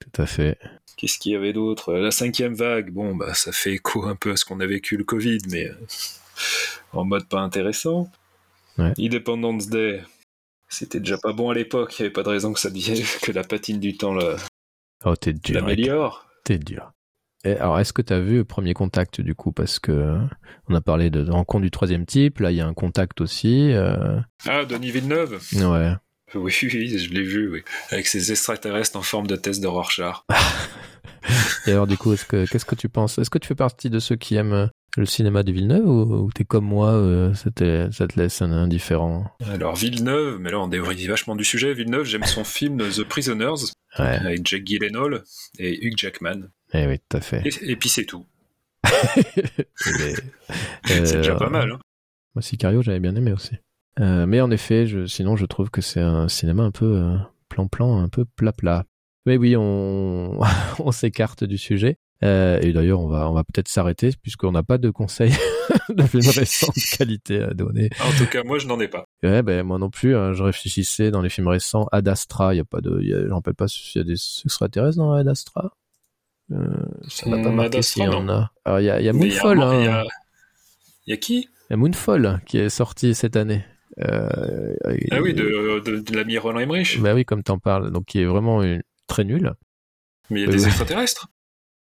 [0.00, 0.58] tout à fait.
[0.96, 1.92] Qu'est-ce qu'il y avait d'autre?
[1.92, 4.96] La cinquième vague, bon, bah, ça fait écho un peu à ce qu'on a vécu
[4.96, 5.70] le Covid, mais
[6.92, 8.10] en mode pas intéressant.
[8.76, 8.92] Ouais.
[8.98, 10.02] Independence Day,
[10.68, 13.02] c'était déjà pas bon à l'époque, il n'y avait pas de raison que ça devienne
[13.22, 14.16] que la patine du temps
[15.04, 15.54] Oh, t'es dur.
[15.54, 16.26] l'améliore.
[16.44, 16.92] T'es dur.
[17.44, 19.52] Et alors, est-ce que t'as vu Premier Contact du coup?
[19.52, 20.18] Parce que
[20.68, 22.40] on a parlé de, de rencontre du troisième type.
[22.40, 23.72] Là, il y a un contact aussi.
[23.72, 25.92] euh, Ah, Denis Villeneuve Ouais.
[26.34, 27.62] Oui, oui, je l'ai vu, oui.
[27.92, 30.22] Avec ces extraterrestres en forme de test de Rorschach.
[31.68, 33.18] Et alors, du coup, est-ce que qu'est-ce que tu penses?
[33.18, 34.68] Est-ce que tu fais partie de ceux qui aiment
[35.00, 38.50] le cinéma de Villeneuve ou, t'es comme moi euh, ça, te, ça te laisse un
[38.52, 41.74] indifférent Alors, Villeneuve, mais là, on dévrie vachement du sujet.
[41.74, 44.04] Villeneuve, j'aime son film The Prisoners, Ouais.
[44.04, 45.22] avec Jack Gyllenhaal
[45.58, 46.48] et Hugh Jackman.
[46.74, 47.42] Eh oui, tout à fait.
[47.46, 48.26] Et, et puis c'est tout.
[48.84, 50.14] Mais,
[50.86, 51.72] C'est déjà euh, pas mal.
[51.72, 51.78] Hein.
[52.34, 53.56] Moi, Sicario, j'avais bien aimé aussi.
[54.00, 57.16] Euh, mais en effet, je, sinon, je trouve que c'est un cinéma un peu euh,
[57.48, 58.84] plan-plan, un peu plat-plat.
[59.24, 60.38] Mais oui, on,
[60.78, 61.96] on s'écarte du sujet.
[62.24, 65.32] Euh, et d'ailleurs, on va, on va peut-être s'arrêter puisqu'on n'a pas de conseils
[65.90, 67.90] de films récents de qualité à donner.
[68.00, 69.04] En tout cas, moi, je n'en ai pas.
[69.22, 70.16] Ouais, ben moi non plus.
[70.16, 71.86] hein, je réfléchissais dans les films récents.
[71.92, 74.16] Ad Astra, il y a pas de, je me rappelle pas s'il y a des
[74.44, 75.70] extraterrestres dans Ad Astra.
[76.52, 76.56] Euh,
[77.08, 78.50] ça pas Hmm, marqué Ad s'il y en a.
[78.64, 79.60] Alors il y a, il y a il y Moonfall.
[79.62, 79.80] hein.
[79.80, 80.04] Il y a,
[81.06, 81.36] il y a qui?
[81.68, 83.64] Il y a Moonfall qui est sorti cette année.
[83.98, 84.74] Euh,
[85.10, 87.00] Ah oui, de, de, de l'ami Roland Emmerich.
[87.00, 87.90] Bah oui, comme t'en parles.
[87.90, 89.52] Donc qui est vraiment une- très nul.
[90.30, 91.28] Mais il y a Oui, des extraterrestres.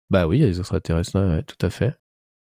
[0.09, 1.95] Bah oui, il y a les extraterrestres, ouais, tout à fait.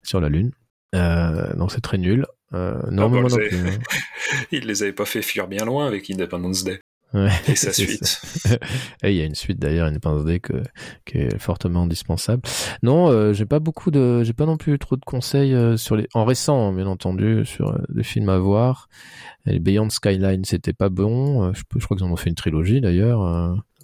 [0.02, 0.50] Sur la Lune.
[0.94, 2.26] Euh, donc c'est très nul.
[2.52, 3.56] Euh, non, Ah, bah, moi non plus.
[3.56, 3.78] hein.
[4.52, 6.78] Il les avait pas fait fuir bien loin avec Independence Day
[7.14, 7.30] Ouais.
[7.48, 8.20] et sa suite.
[9.04, 10.62] Et il y a une suite d'ailleurs, une pince D que,
[11.06, 12.42] qui est fortement indispensable.
[12.82, 15.94] Non, euh, j'ai pas beaucoup de, j'ai pas non plus trop de conseils euh, sur
[15.96, 18.88] les, en récent, bien entendu, sur euh, des films à voir.
[19.46, 21.44] Et Beyond Skyline, c'était pas bon.
[21.44, 23.22] Euh, je, je crois qu'ils en ont fait une trilogie d'ailleurs.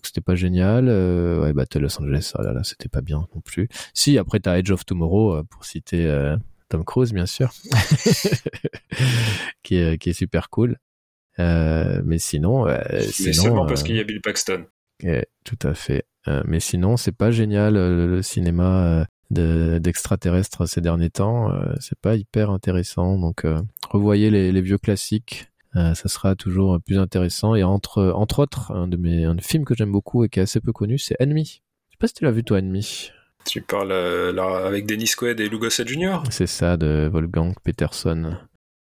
[0.01, 0.86] Donc c'était pas génial.
[0.88, 3.68] Euh, ouais, Battle Los Angeles, ah là là, c'était pas bien non plus.
[3.92, 6.38] Si, après t'as Edge of Tomorrow euh, pour citer euh,
[6.70, 7.53] Tom Cruise, bien sûr,
[9.62, 10.78] qui est qui est super cool.
[11.38, 12.66] Euh, mais sinon,
[13.11, 14.64] sinon, seulement parce qu'il y a Bill Paxton.
[15.03, 16.05] Ouais, tout à fait.
[16.46, 21.51] Mais sinon, c'est pas génial le cinéma de- d'extraterrestres ces derniers temps.
[21.80, 23.18] C'est pas hyper intéressant.
[23.18, 23.44] Donc,
[23.90, 25.49] revoyez les, les vieux classiques.
[25.76, 27.54] Euh, ça sera toujours plus intéressant.
[27.54, 30.42] Et entre entre autres, un de mes un film que j'aime beaucoup et qui est
[30.42, 31.44] assez peu connu, c'est Enemy.
[31.88, 33.10] Je sais pas si tu l'as vu toi, Enemy.
[33.46, 36.18] Tu parles euh, là, avec Dennis Quaid et Lou Gossett Jr.
[36.30, 38.36] C'est ça de Wolfgang Peterson.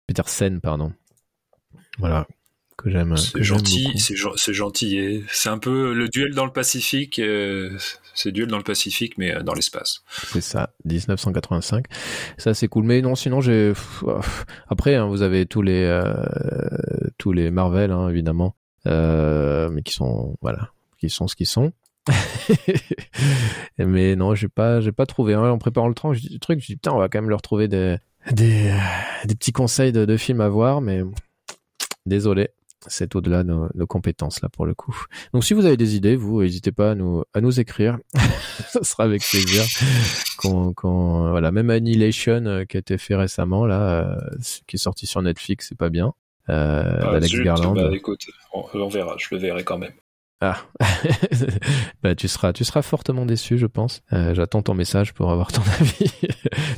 [0.06, 0.92] Petersen, pardon.
[1.98, 2.26] Voilà
[2.76, 3.16] que j'aime.
[3.16, 5.22] C'est gentil, c'est gen- c'est gentil.
[5.30, 7.20] C'est un peu le duel dans le Pacifique.
[7.20, 7.70] euh,
[8.14, 10.02] c'est duel dans le Pacifique, mais euh, dans l'espace.
[10.08, 11.84] C'est ça, 1985.
[12.38, 12.84] Ça c'est cool.
[12.84, 13.72] Mais non, sinon j'ai.
[14.68, 16.14] Après, hein, vous avez tous les euh,
[17.18, 18.54] tous les Marvel, hein, évidemment,
[18.86, 21.72] euh, mais qui sont voilà, qui sont ce qu'ils sont.
[23.78, 25.34] mais non, j'ai pas j'ai pas trouvé.
[25.34, 25.50] Hein.
[25.50, 27.42] En préparant le, train, je dis- truc, je dis putain, on va quand même leur
[27.42, 27.96] trouver des
[28.32, 28.72] des
[29.26, 31.02] petits conseils de films à voir, mais
[32.06, 32.50] désolé.
[32.88, 34.94] C'est au-delà de nos, nos compétences là pour le coup.
[35.32, 37.98] Donc si vous avez des idées, vous n'hésitez pas à nous à nous écrire.
[38.68, 39.64] Ça sera avec plaisir.
[40.38, 44.16] Quand, quand voilà, même Annihilation euh, qui a été fait récemment là, euh,
[44.66, 46.12] qui est sorti sur Netflix, c'est pas bien.
[46.50, 47.74] Euh, Ah, d'Alex zut, Garland.
[47.74, 49.92] bah, écoute, on, on verra, je le verrai quand même.
[50.40, 50.58] Ah,
[52.02, 54.02] bah, tu seras, tu seras fortement déçu, je pense.
[54.10, 56.12] J'attends ton message pour avoir ton avis.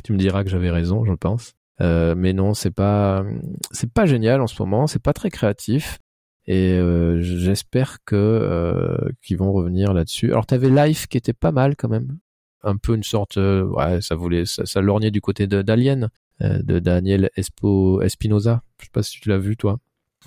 [0.03, 1.53] tu me diras que j'avais raison, je pense.
[1.81, 3.23] Euh, mais non, c'est pas,
[3.71, 4.87] c'est pas génial en ce moment.
[4.87, 5.99] C'est pas très créatif.
[6.47, 10.31] Et euh, j'espère que euh, qu'ils vont revenir là-dessus.
[10.31, 12.17] Alors t'avais Life qui était pas mal quand même,
[12.63, 16.09] un peu une sorte, ouais, ça voulait, ça, lorgnait du côté d'Alien,
[16.39, 18.61] de Daniel Espo, Espinosa.
[18.79, 19.79] Je sais pas si tu l'as vu toi.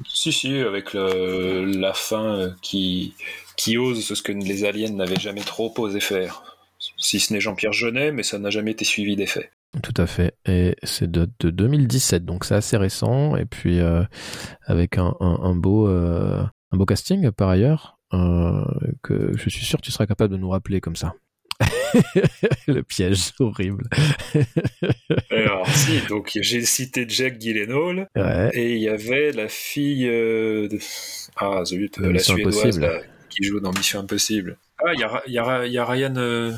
[0.07, 3.14] Si, si, avec la fin qui,
[3.57, 6.42] qui ose ce que les aliens n'avaient jamais trop osé faire.
[6.98, 9.51] Si ce n'est Jean-Pierre Jeunet, mais ça n'a jamais été suivi d'effet.
[9.83, 10.35] Tout à fait.
[10.47, 13.37] Et c'est de, de 2017, donc c'est assez récent.
[13.37, 14.03] Et puis euh,
[14.66, 18.64] avec un, un, un beau euh, un beau casting par ailleurs euh,
[19.03, 21.14] que je suis sûr que tu seras capable de nous rappeler comme ça.
[22.66, 23.85] Le piège horrible.
[25.31, 28.51] Alors, si, donc j'ai cité Jack Gyllenhaal, Ouais.
[28.55, 30.78] et il y avait la fille de...
[31.37, 34.57] Ah, zut, la Mission suédoise là, qui joue dans Mission Impossible.
[34.78, 36.53] Ah, il y a, y y Ryan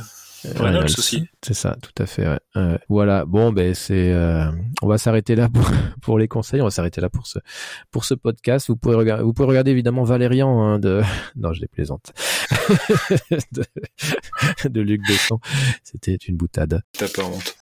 [0.45, 1.26] Reynolds Reynolds, aussi.
[1.43, 2.26] C'est ça, tout à fait.
[2.28, 2.38] ouais.
[2.57, 3.24] Euh, voilà.
[3.24, 4.12] Bon, ben c'est.
[4.12, 4.51] euh,
[4.82, 5.68] on va s'arrêter là pour,
[6.03, 6.61] pour les conseils.
[6.61, 7.38] On va s'arrêter là pour ce
[7.90, 8.68] pour ce podcast.
[8.68, 9.24] Vous pouvez regarder.
[9.24, 11.03] Vous pouvez regarder évidemment Valérian hein, de.
[11.36, 12.12] Non, je les plaisante.
[13.53, 13.64] de,
[14.68, 15.38] de Luc Besson.
[15.82, 16.82] C'était une boutade.
[16.93, 17.57] T'as pas honte.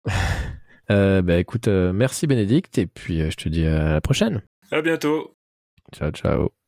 [0.90, 4.42] Euh, ben écoute, euh, merci Bénédicte et puis euh, je te dis à la prochaine.
[4.70, 5.36] À bientôt.
[5.94, 6.58] Ciao, ciao.